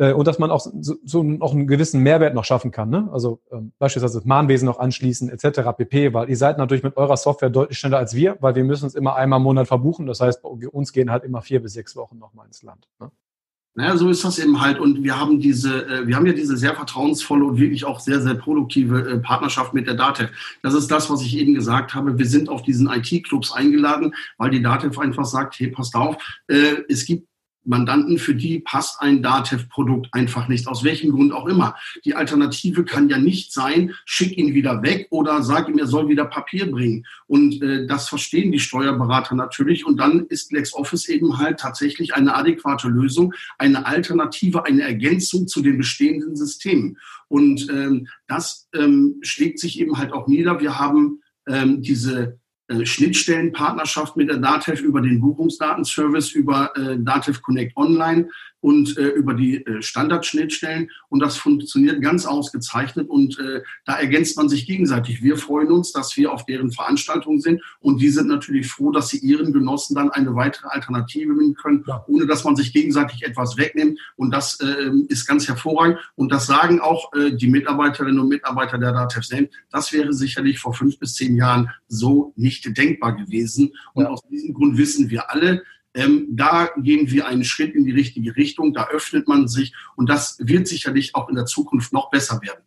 Äh, 0.00 0.14
und 0.14 0.26
dass 0.26 0.38
man 0.38 0.50
auch 0.50 0.60
so, 0.60 0.96
so 1.04 1.22
noch 1.22 1.52
einen 1.52 1.66
gewissen 1.66 2.02
Mehrwert 2.02 2.34
noch 2.34 2.44
schaffen 2.44 2.70
kann. 2.70 2.88
Ne? 2.88 3.10
Also 3.12 3.42
ähm, 3.52 3.72
beispielsweise 3.78 4.18
das 4.18 4.24
Mahnwesen 4.24 4.64
noch 4.64 4.78
anschließen 4.78 5.28
etc. 5.28 5.60
pp. 5.76 6.14
Weil 6.14 6.30
ihr 6.30 6.38
seid 6.38 6.56
natürlich 6.56 6.82
mit 6.82 6.96
eurer 6.96 7.18
Software 7.18 7.50
deutlich 7.50 7.78
schneller 7.78 7.98
als 7.98 8.14
wir, 8.14 8.38
weil 8.40 8.54
wir 8.54 8.64
müssen 8.64 8.84
uns 8.84 8.94
immer 8.94 9.14
einmal 9.16 9.38
im 9.38 9.44
Monat 9.44 9.68
verbuchen. 9.68 10.06
Das 10.06 10.20
heißt, 10.20 10.42
bei 10.42 10.68
uns 10.68 10.92
gehen 10.92 11.10
halt 11.10 11.22
immer 11.22 11.42
vier 11.42 11.60
bis 11.60 11.74
sechs 11.74 11.94
Wochen 11.96 12.18
nochmal 12.18 12.46
ins 12.46 12.62
Land. 12.62 12.88
Ne? 12.98 13.10
Naja, 13.74 13.96
so 13.96 14.08
ist 14.08 14.24
das 14.24 14.38
eben 14.38 14.60
halt. 14.60 14.80
Und 14.80 15.04
wir 15.04 15.20
haben 15.20 15.38
diese, 15.38 15.86
äh, 15.86 16.06
wir 16.06 16.16
haben 16.16 16.26
ja 16.26 16.32
diese 16.32 16.56
sehr 16.56 16.74
vertrauensvolle 16.74 17.44
und 17.44 17.60
wirklich 17.60 17.84
auch 17.84 18.00
sehr, 18.00 18.20
sehr 18.20 18.34
produktive 18.34 19.00
äh, 19.02 19.18
Partnerschaft 19.18 19.74
mit 19.74 19.86
der 19.86 19.94
DATEV. 19.94 20.30
Das 20.62 20.72
ist 20.74 20.90
das, 20.90 21.10
was 21.10 21.22
ich 21.22 21.36
eben 21.36 21.54
gesagt 21.54 21.94
habe. 21.94 22.18
Wir 22.18 22.26
sind 22.26 22.48
auf 22.48 22.62
diesen 22.62 22.90
IT-Clubs 22.90 23.52
eingeladen, 23.52 24.14
weil 24.38 24.50
die 24.50 24.62
DATEV 24.62 24.98
einfach 24.98 25.26
sagt, 25.26 25.58
hey, 25.60 25.68
passt 25.68 25.94
auf, 25.94 26.16
äh, 26.48 26.82
es 26.88 27.04
gibt 27.04 27.29
Mandanten, 27.64 28.18
für 28.18 28.34
die 28.34 28.58
passt 28.60 29.00
ein 29.00 29.22
DATEV-Produkt 29.22 30.08
einfach 30.12 30.48
nicht, 30.48 30.66
aus 30.66 30.82
welchem 30.82 31.10
Grund 31.12 31.32
auch 31.32 31.46
immer. 31.46 31.76
Die 32.04 32.14
Alternative 32.14 32.84
kann 32.84 33.08
ja 33.08 33.18
nicht 33.18 33.52
sein, 33.52 33.94
schick 34.04 34.36
ihn 34.38 34.54
wieder 34.54 34.82
weg 34.82 35.08
oder 35.10 35.42
sag 35.42 35.68
ihm, 35.68 35.78
er 35.78 35.86
soll 35.86 36.08
wieder 36.08 36.24
Papier 36.24 36.70
bringen. 36.70 37.04
Und 37.26 37.62
äh, 37.62 37.86
das 37.86 38.08
verstehen 38.08 38.50
die 38.50 38.58
Steuerberater 38.58 39.34
natürlich. 39.34 39.86
Und 39.86 39.98
dann 39.98 40.26
ist 40.26 40.52
LexOffice 40.52 41.08
eben 41.08 41.38
halt 41.38 41.60
tatsächlich 41.60 42.14
eine 42.14 42.34
adäquate 42.34 42.88
Lösung, 42.88 43.34
eine 43.58 43.86
Alternative, 43.86 44.64
eine 44.64 44.82
Ergänzung 44.82 45.46
zu 45.46 45.62
den 45.62 45.76
bestehenden 45.76 46.36
Systemen. 46.36 46.98
Und 47.28 47.68
ähm, 47.70 48.08
das 48.26 48.68
ähm, 48.74 49.16
schlägt 49.22 49.60
sich 49.60 49.78
eben 49.78 49.98
halt 49.98 50.12
auch 50.12 50.26
nieder. 50.26 50.60
Wir 50.60 50.78
haben 50.78 51.20
ähm, 51.46 51.82
diese 51.82 52.39
Schnittstellenpartnerschaft 52.84 54.16
mit 54.16 54.28
der 54.28 54.38
DATEV 54.38 54.80
über 54.80 55.00
den 55.00 55.20
Buchungsdatenservice, 55.20 56.32
über 56.32 56.72
äh, 56.76 56.96
DATEV 56.98 57.42
Connect 57.42 57.76
Online 57.76 58.28
und 58.60 58.96
äh, 58.96 59.08
über 59.08 59.34
die 59.34 59.64
äh, 59.64 59.82
Standardschnittstellen. 59.82 60.90
Und 61.08 61.20
das 61.20 61.36
funktioniert 61.36 62.02
ganz 62.02 62.26
ausgezeichnet 62.26 63.08
und 63.08 63.38
äh, 63.38 63.62
da 63.84 63.98
ergänzt 63.98 64.36
man 64.36 64.48
sich 64.48 64.66
gegenseitig. 64.66 65.22
Wir 65.22 65.36
freuen 65.36 65.70
uns, 65.70 65.92
dass 65.92 66.16
wir 66.16 66.32
auf 66.32 66.46
deren 66.46 66.70
Veranstaltung 66.70 67.40
sind 67.40 67.62
und 67.80 68.00
die 68.00 68.10
sind 68.10 68.28
natürlich 68.28 68.68
froh, 68.68 68.90
dass 68.90 69.08
sie 69.08 69.18
ihren 69.18 69.52
Genossen 69.52 69.94
dann 69.94 70.10
eine 70.10 70.34
weitere 70.34 70.68
Alternative 70.68 71.34
bieten 71.34 71.54
können, 71.54 71.84
ja. 71.86 72.04
ohne 72.06 72.26
dass 72.26 72.44
man 72.44 72.56
sich 72.56 72.72
gegenseitig 72.72 73.24
etwas 73.24 73.56
wegnimmt. 73.56 73.98
Und 74.16 74.32
das 74.32 74.60
äh, 74.60 74.90
ist 75.08 75.26
ganz 75.26 75.48
hervorragend. 75.48 75.98
Und 76.14 76.32
das 76.32 76.46
sagen 76.46 76.80
auch 76.80 77.12
äh, 77.14 77.32
die 77.32 77.48
Mitarbeiterinnen 77.48 78.20
und 78.20 78.28
Mitarbeiter 78.28 78.78
der 78.78 78.92
DATEV 78.92 79.24
selbst. 79.24 79.56
Das 79.70 79.92
wäre 79.92 80.12
sicherlich 80.12 80.58
vor 80.58 80.74
fünf 80.74 80.98
bis 80.98 81.14
zehn 81.14 81.36
Jahren 81.36 81.70
so 81.88 82.32
nicht 82.36 82.76
denkbar 82.76 83.16
gewesen. 83.16 83.72
Und 83.94 84.04
ja. 84.04 84.10
aus 84.10 84.22
diesem 84.28 84.54
Grund 84.54 84.76
wissen 84.76 85.10
wir 85.10 85.30
alle, 85.30 85.62
ähm, 85.94 86.28
da 86.30 86.68
gehen 86.80 87.10
wir 87.10 87.26
einen 87.26 87.44
Schritt 87.44 87.74
in 87.74 87.84
die 87.84 87.92
richtige 87.92 88.36
Richtung, 88.36 88.72
da 88.72 88.88
öffnet 88.88 89.26
man 89.28 89.48
sich 89.48 89.74
und 89.96 90.08
das 90.08 90.38
wird 90.40 90.68
sicherlich 90.68 91.14
auch 91.14 91.28
in 91.28 91.34
der 91.34 91.46
Zukunft 91.46 91.92
noch 91.92 92.10
besser 92.10 92.40
werden. 92.42 92.62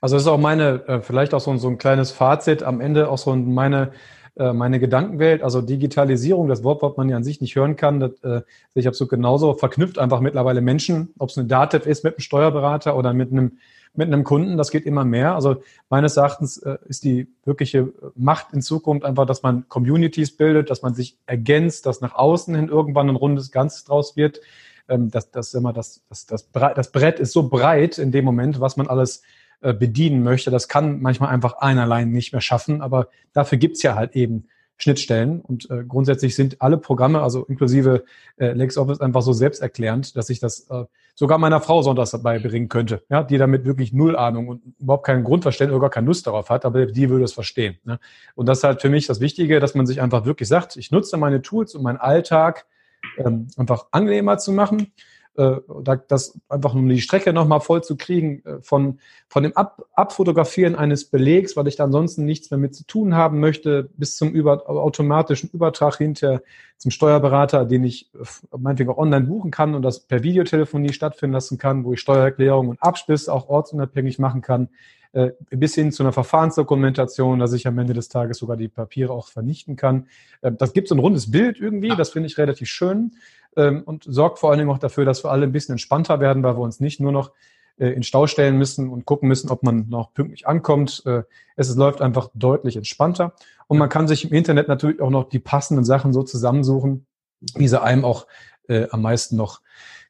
Also 0.00 0.16
das 0.16 0.24
ist 0.24 0.28
auch 0.28 0.38
meine, 0.38 0.86
äh, 0.88 1.00
vielleicht 1.00 1.32
auch 1.32 1.40
so, 1.40 1.56
so 1.56 1.68
ein 1.68 1.78
kleines 1.78 2.10
Fazit 2.10 2.62
am 2.62 2.80
Ende, 2.80 3.08
auch 3.08 3.18
so 3.18 3.34
meine, 3.36 3.92
äh, 4.34 4.52
meine 4.52 4.80
Gedankenwelt, 4.80 5.42
also 5.42 5.62
Digitalisierung, 5.62 6.48
das 6.48 6.64
Wort, 6.64 6.82
was 6.82 6.96
man 6.96 7.08
ja 7.08 7.16
an 7.16 7.24
sich 7.24 7.40
nicht 7.40 7.54
hören 7.54 7.76
kann, 7.76 8.00
das 8.00 8.20
äh, 8.22 8.42
ich 8.74 8.86
habe 8.86 8.96
so 8.96 9.06
genauso 9.06 9.54
verknüpft 9.54 9.98
einfach 9.98 10.20
mittlerweile 10.20 10.60
Menschen, 10.60 11.14
ob 11.18 11.30
es 11.30 11.38
eine 11.38 11.46
Datev 11.46 11.88
ist 11.88 12.02
mit 12.02 12.14
einem 12.14 12.20
Steuerberater 12.20 12.96
oder 12.96 13.12
mit 13.12 13.30
einem 13.30 13.58
mit 13.94 14.08
einem 14.08 14.24
Kunden. 14.24 14.56
Das 14.56 14.70
geht 14.70 14.86
immer 14.86 15.04
mehr. 15.04 15.34
Also 15.34 15.62
meines 15.90 16.16
Erachtens 16.16 16.58
äh, 16.58 16.78
ist 16.86 17.04
die 17.04 17.28
wirkliche 17.44 17.92
Macht 18.14 18.52
in 18.52 18.62
Zukunft 18.62 19.04
einfach, 19.04 19.26
dass 19.26 19.42
man 19.42 19.68
Communities 19.68 20.36
bildet, 20.36 20.70
dass 20.70 20.82
man 20.82 20.94
sich 20.94 21.18
ergänzt, 21.26 21.86
dass 21.86 22.00
nach 22.00 22.14
außen 22.14 22.54
hin 22.54 22.68
irgendwann 22.68 23.08
ein 23.08 23.16
rundes 23.16 23.50
Ganzes 23.50 23.84
draus 23.84 24.16
wird. 24.16 24.40
Ähm, 24.88 25.10
das, 25.10 25.30
das, 25.30 25.54
immer 25.54 25.72
das, 25.72 26.02
das, 26.08 26.26
das, 26.26 26.48
das 26.52 26.92
Brett 26.92 27.20
ist 27.20 27.32
so 27.32 27.48
breit 27.48 27.98
in 27.98 28.12
dem 28.12 28.24
Moment, 28.24 28.60
was 28.60 28.76
man 28.76 28.88
alles 28.88 29.22
äh, 29.60 29.74
bedienen 29.74 30.22
möchte. 30.22 30.50
Das 30.50 30.68
kann 30.68 31.00
manchmal 31.00 31.30
einfach 31.30 31.58
ein 31.58 31.78
allein 31.78 32.10
nicht 32.10 32.32
mehr 32.32 32.40
schaffen, 32.40 32.80
aber 32.80 33.08
dafür 33.32 33.58
gibt's 33.58 33.82
ja 33.82 33.94
halt 33.94 34.16
eben 34.16 34.46
Schnittstellen. 34.82 35.40
Und 35.40 35.70
äh, 35.70 35.84
grundsätzlich 35.86 36.34
sind 36.34 36.60
alle 36.60 36.76
Programme, 36.76 37.22
also 37.22 37.44
inklusive 37.44 38.04
äh, 38.36 38.52
LexOffice, 38.52 39.00
einfach 39.00 39.22
so 39.22 39.32
selbsterklärend, 39.32 40.16
dass 40.16 40.28
ich 40.28 40.40
das 40.40 40.68
äh, 40.70 40.84
sogar 41.14 41.38
meiner 41.38 41.60
Frau 41.60 41.82
sonntags 41.82 42.10
dabei 42.10 42.40
bringen 42.40 42.68
könnte, 42.68 43.04
ja, 43.08 43.22
die 43.22 43.38
damit 43.38 43.64
wirklich 43.64 43.92
null 43.92 44.16
Ahnung 44.16 44.48
und 44.48 44.62
überhaupt 44.80 45.06
kein 45.06 45.22
Grundverständnis 45.22 45.76
oder 45.76 45.82
gar 45.82 45.90
keine 45.90 46.08
Lust 46.08 46.26
darauf 46.26 46.50
hat, 46.50 46.64
aber 46.64 46.86
die 46.86 47.10
würde 47.10 47.24
es 47.24 47.32
verstehen. 47.32 47.78
Ne? 47.84 48.00
Und 48.34 48.46
das 48.46 48.58
ist 48.58 48.64
halt 48.64 48.82
für 48.82 48.90
mich 48.90 49.06
das 49.06 49.20
Wichtige, 49.20 49.60
dass 49.60 49.76
man 49.76 49.86
sich 49.86 50.00
einfach 50.00 50.24
wirklich 50.24 50.48
sagt, 50.48 50.76
ich 50.76 50.90
nutze 50.90 51.16
meine 51.16 51.42
Tools, 51.42 51.76
um 51.76 51.84
meinen 51.84 51.98
Alltag 51.98 52.66
ähm, 53.18 53.46
einfach 53.56 53.86
angenehmer 53.92 54.38
zu 54.38 54.50
machen 54.50 54.92
äh, 55.36 55.56
das 56.08 56.38
einfach 56.48 56.74
um 56.74 56.88
die 56.88 57.00
Strecke 57.00 57.32
nochmal 57.32 57.60
voll 57.60 57.82
zu 57.82 57.96
kriegen, 57.96 58.44
äh, 58.44 58.60
von, 58.60 58.98
von 59.28 59.42
dem 59.42 59.56
Ab 59.56 59.84
Abfotografieren 59.94 60.74
eines 60.74 61.06
Belegs, 61.06 61.56
weil 61.56 61.68
ich 61.68 61.76
da 61.76 61.84
ansonsten 61.84 62.24
nichts 62.24 62.50
mehr 62.50 62.58
mit 62.58 62.74
zu 62.74 62.86
tun 62.86 63.14
haben 63.14 63.40
möchte, 63.40 63.90
bis 63.96 64.16
zum 64.16 64.30
über 64.30 64.68
automatischen 64.68 65.50
Übertrag 65.50 65.96
hinter 65.96 66.42
zum 66.76 66.90
Steuerberater, 66.90 67.64
den 67.64 67.84
ich 67.84 68.10
äh, 68.14 68.56
meinetwegen 68.58 68.90
auch 68.90 68.98
online 68.98 69.26
buchen 69.26 69.50
kann 69.50 69.74
und 69.74 69.82
das 69.82 70.00
per 70.00 70.22
Videotelefonie 70.22 70.92
stattfinden 70.92 71.34
lassen 71.34 71.58
kann, 71.58 71.84
wo 71.84 71.92
ich 71.94 72.00
Steuererklärung 72.00 72.68
und 72.68 72.82
Abschluss 72.82 73.28
auch 73.28 73.48
ortsunabhängig 73.48 74.18
machen 74.18 74.42
kann, 74.42 74.68
bis 75.50 75.74
hin 75.74 75.92
zu 75.92 76.02
einer 76.02 76.12
Verfahrensdokumentation, 76.12 77.38
dass 77.38 77.52
ich 77.52 77.66
am 77.66 77.78
Ende 77.78 77.92
des 77.92 78.08
Tages 78.08 78.38
sogar 78.38 78.56
die 78.56 78.68
Papiere 78.68 79.12
auch 79.12 79.28
vernichten 79.28 79.76
kann. 79.76 80.06
Das 80.40 80.72
gibt 80.72 80.88
so 80.88 80.94
ein 80.94 81.00
rundes 81.00 81.30
Bild 81.30 81.60
irgendwie, 81.60 81.90
das 81.96 82.10
finde 82.10 82.28
ich 82.28 82.38
relativ 82.38 82.68
schön 82.68 83.12
ähm, 83.56 83.82
und 83.84 84.04
sorgt 84.06 84.38
vor 84.38 84.50
allen 84.50 84.58
Dingen 84.58 84.70
auch 84.70 84.78
dafür, 84.78 85.04
dass 85.04 85.24
wir 85.24 85.30
alle 85.30 85.44
ein 85.44 85.52
bisschen 85.52 85.74
entspannter 85.74 86.20
werden, 86.20 86.42
weil 86.42 86.56
wir 86.56 86.62
uns 86.62 86.80
nicht 86.80 87.00
nur 87.00 87.12
noch 87.12 87.32
äh, 87.78 87.88
in 87.88 88.02
Stau 88.02 88.26
stellen 88.26 88.58
müssen 88.58 88.88
und 88.88 89.04
gucken 89.04 89.28
müssen, 89.28 89.50
ob 89.50 89.62
man 89.62 89.88
noch 89.88 90.12
pünktlich 90.14 90.46
ankommt. 90.46 91.02
Äh, 91.06 91.22
es, 91.56 91.74
läuft 91.74 92.00
einfach 92.00 92.30
deutlich 92.34 92.76
entspannter. 92.76 93.34
Und 93.66 93.78
man 93.78 93.88
kann 93.88 94.08
sich 94.08 94.24
im 94.24 94.32
Internet 94.32 94.68
natürlich 94.68 95.00
auch 95.00 95.10
noch 95.10 95.28
die 95.28 95.38
passenden 95.38 95.84
Sachen 95.84 96.12
so 96.12 96.22
zusammensuchen, 96.22 97.06
wie 97.54 97.68
sie 97.68 97.80
einem 97.80 98.04
auch 98.04 98.26
äh, 98.68 98.86
am 98.90 99.02
meisten 99.02 99.36
noch 99.36 99.60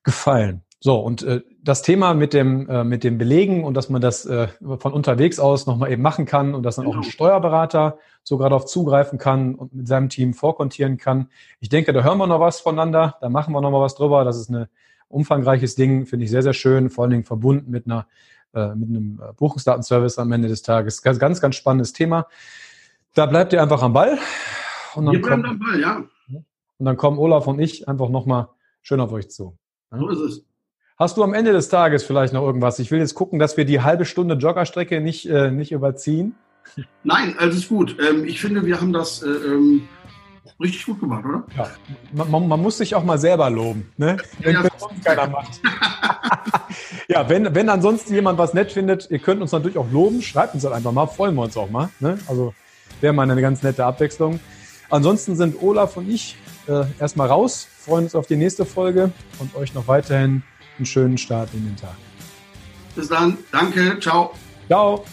gefallen. 0.03 0.63
So, 0.85 0.99
und 0.99 1.23
äh, 1.23 1.43
das 1.63 1.83
Thema 1.83 2.13
mit 2.13 2.33
dem, 2.33 2.69
äh, 2.69 2.83
mit 2.83 3.05
dem 3.05 3.17
Belegen 3.17 3.63
und 3.63 3.75
dass 3.75 3.89
man 3.89 4.03
das 4.03 4.27
äh, 4.27 4.49
von 4.79 4.93
unterwegs 4.93 5.39
aus 5.39 5.65
nochmal 5.67 5.93
eben 5.93 6.03
machen 6.03 6.27
kann 6.27 6.57
und 6.57 6.65
dass 6.65 6.75
dann 6.75 6.87
auch 6.87 6.97
ein 6.97 7.03
genau. 7.03 7.13
Steuerberater 7.13 7.99
sogar 8.25 8.51
darauf 8.51 8.65
zugreifen 8.65 9.17
kann 9.17 9.55
und 9.55 9.73
mit 9.73 9.87
seinem 9.87 10.09
Team 10.09 10.35
vorkontieren 10.35 10.97
kann. 10.97 11.29
Ich 11.61 11.69
denke, 11.69 11.93
da 11.93 12.03
hören 12.03 12.19
wir 12.19 12.27
noch 12.27 12.41
was 12.41 12.59
voneinander, 12.59 13.17
da 13.21 13.29
machen 13.29 13.55
wir 13.55 13.61
noch 13.61 13.71
mal 13.71 13.81
was 13.81 13.95
drüber. 13.95 14.25
Das 14.25 14.37
ist 14.37 14.51
ein 14.51 14.67
umfangreiches 15.07 15.77
Ding, 15.77 16.05
finde 16.05 16.25
ich 16.25 16.33
sehr, 16.33 16.43
sehr 16.43 16.53
schön, 16.53 16.91
vor 16.91 17.05
allen 17.05 17.13
Dingen 17.13 17.25
verbunden 17.25 17.71
mit 17.71 17.87
einer 17.87 18.09
äh, 18.53 18.75
mit 18.75 18.89
einem 18.89 19.23
äh, 19.23 19.33
Buchungsdatenservice 19.35 20.19
am 20.19 20.33
Ende 20.33 20.49
des 20.49 20.63
Tages. 20.63 21.01
Ganz, 21.01 21.21
ganz, 21.21 21.41
ganz 21.41 21.55
spannendes 21.55 21.93
Thema. 21.93 22.27
Da 23.15 23.27
bleibt 23.27 23.53
ihr 23.53 23.63
einfach 23.63 23.83
am 23.83 23.93
Ball. 23.93 24.19
Und 24.97 25.07
dann, 25.07 25.23
kommt, 25.23 25.47
am 25.47 25.61
Ball, 25.61 25.81
ja. 25.81 26.03
und 26.27 26.85
dann 26.85 26.97
kommen 26.97 27.19
Olaf 27.19 27.47
und 27.47 27.61
ich 27.61 27.89
einfach 27.89 28.09
nochmal 28.09 28.49
schön 28.83 28.99
auf 28.99 29.13
euch 29.13 29.31
zu. 29.31 29.57
So 29.93 30.09
ist 30.09 30.19
es. 30.19 30.52
Hast 30.99 31.17
du 31.17 31.23
am 31.23 31.35
Ende 31.35 31.53
des 31.53 31.69
Tages 31.69 32.05
vielleicht 32.05 32.33
noch 32.33 32.43
irgendwas? 32.43 32.79
Ich 32.79 32.91
will 32.91 32.99
jetzt 32.99 33.15
gucken, 33.15 33.39
dass 33.39 33.57
wir 33.57 33.65
die 33.65 33.81
halbe 33.81 34.05
Stunde 34.05 34.35
Joggerstrecke 34.35 35.01
nicht, 35.01 35.27
äh, 35.27 35.51
nicht 35.51 35.73
überziehen. 35.73 36.35
Nein, 37.03 37.35
alles 37.39 37.69
gut. 37.69 37.97
Ähm, 38.01 38.25
ich 38.25 38.41
finde, 38.41 38.65
wir 38.65 38.81
haben 38.81 38.93
das 38.93 39.23
äh, 39.23 39.29
ähm, 39.29 39.89
richtig 40.61 40.87
gut 40.87 41.01
gemacht, 41.01 41.25
oder? 41.25 41.45
Ja, 41.57 41.71
man, 42.13 42.47
man, 42.47 42.61
muss 42.61 42.79
sich 42.79 42.95
auch 42.95 43.05
mal 43.05 43.19
selber 43.19 43.51
loben, 43.51 43.91
ne? 43.97 44.17
wenn 44.41 44.55
ja, 44.55 44.63
sonst 44.79 45.05
keiner 45.05 45.27
macht. 45.29 45.61
ja, 47.09 47.29
wenn, 47.29 47.55
wenn 47.55 47.69
ansonsten 47.69 48.15
jemand 48.15 48.39
was 48.39 48.55
nett 48.55 48.73
findet, 48.73 49.11
ihr 49.11 49.19
könnt 49.19 49.43
uns 49.43 49.53
natürlich 49.53 49.79
auch 49.79 49.91
loben, 49.91 50.23
schreibt 50.23 50.55
uns 50.55 50.65
halt 50.65 50.75
einfach 50.75 50.93
mal, 50.93 51.07
freuen 51.07 51.35
wir 51.35 51.43
uns 51.43 51.57
auch 51.57 51.71
mal. 51.71 51.89
Ne? 52.01 52.19
Also 52.29 52.55
wäre 53.01 53.13
mal 53.13 53.29
eine 53.29 53.41
ganz 53.41 53.63
nette 53.63 53.85
Abwechslung. 53.85 54.41
Ansonsten 54.91 55.37
sind 55.37 55.61
Olaf 55.63 55.97
und 55.97 56.09
ich 56.09 56.37
äh, 56.69 56.85
erstmal 57.01 57.29
raus, 57.29 57.67
freuen 57.79 58.05
uns 58.05 58.15
auf 58.15 58.27
die 58.27 58.37
nächste 58.37 58.65
Folge 58.65 59.11
und 59.39 59.57
euch 59.57 59.75
noch 59.75 59.89
weiterhin 59.89 60.43
einen 60.79 60.87
schönen 60.87 61.19
Start 61.19 61.51
in 61.55 61.65
den 61.65 61.77
Tag. 61.77 61.97
Bis 62.95 63.09
dann. 63.09 63.39
Danke. 63.51 63.99
Ciao. 64.01 64.35
Ciao. 64.69 65.05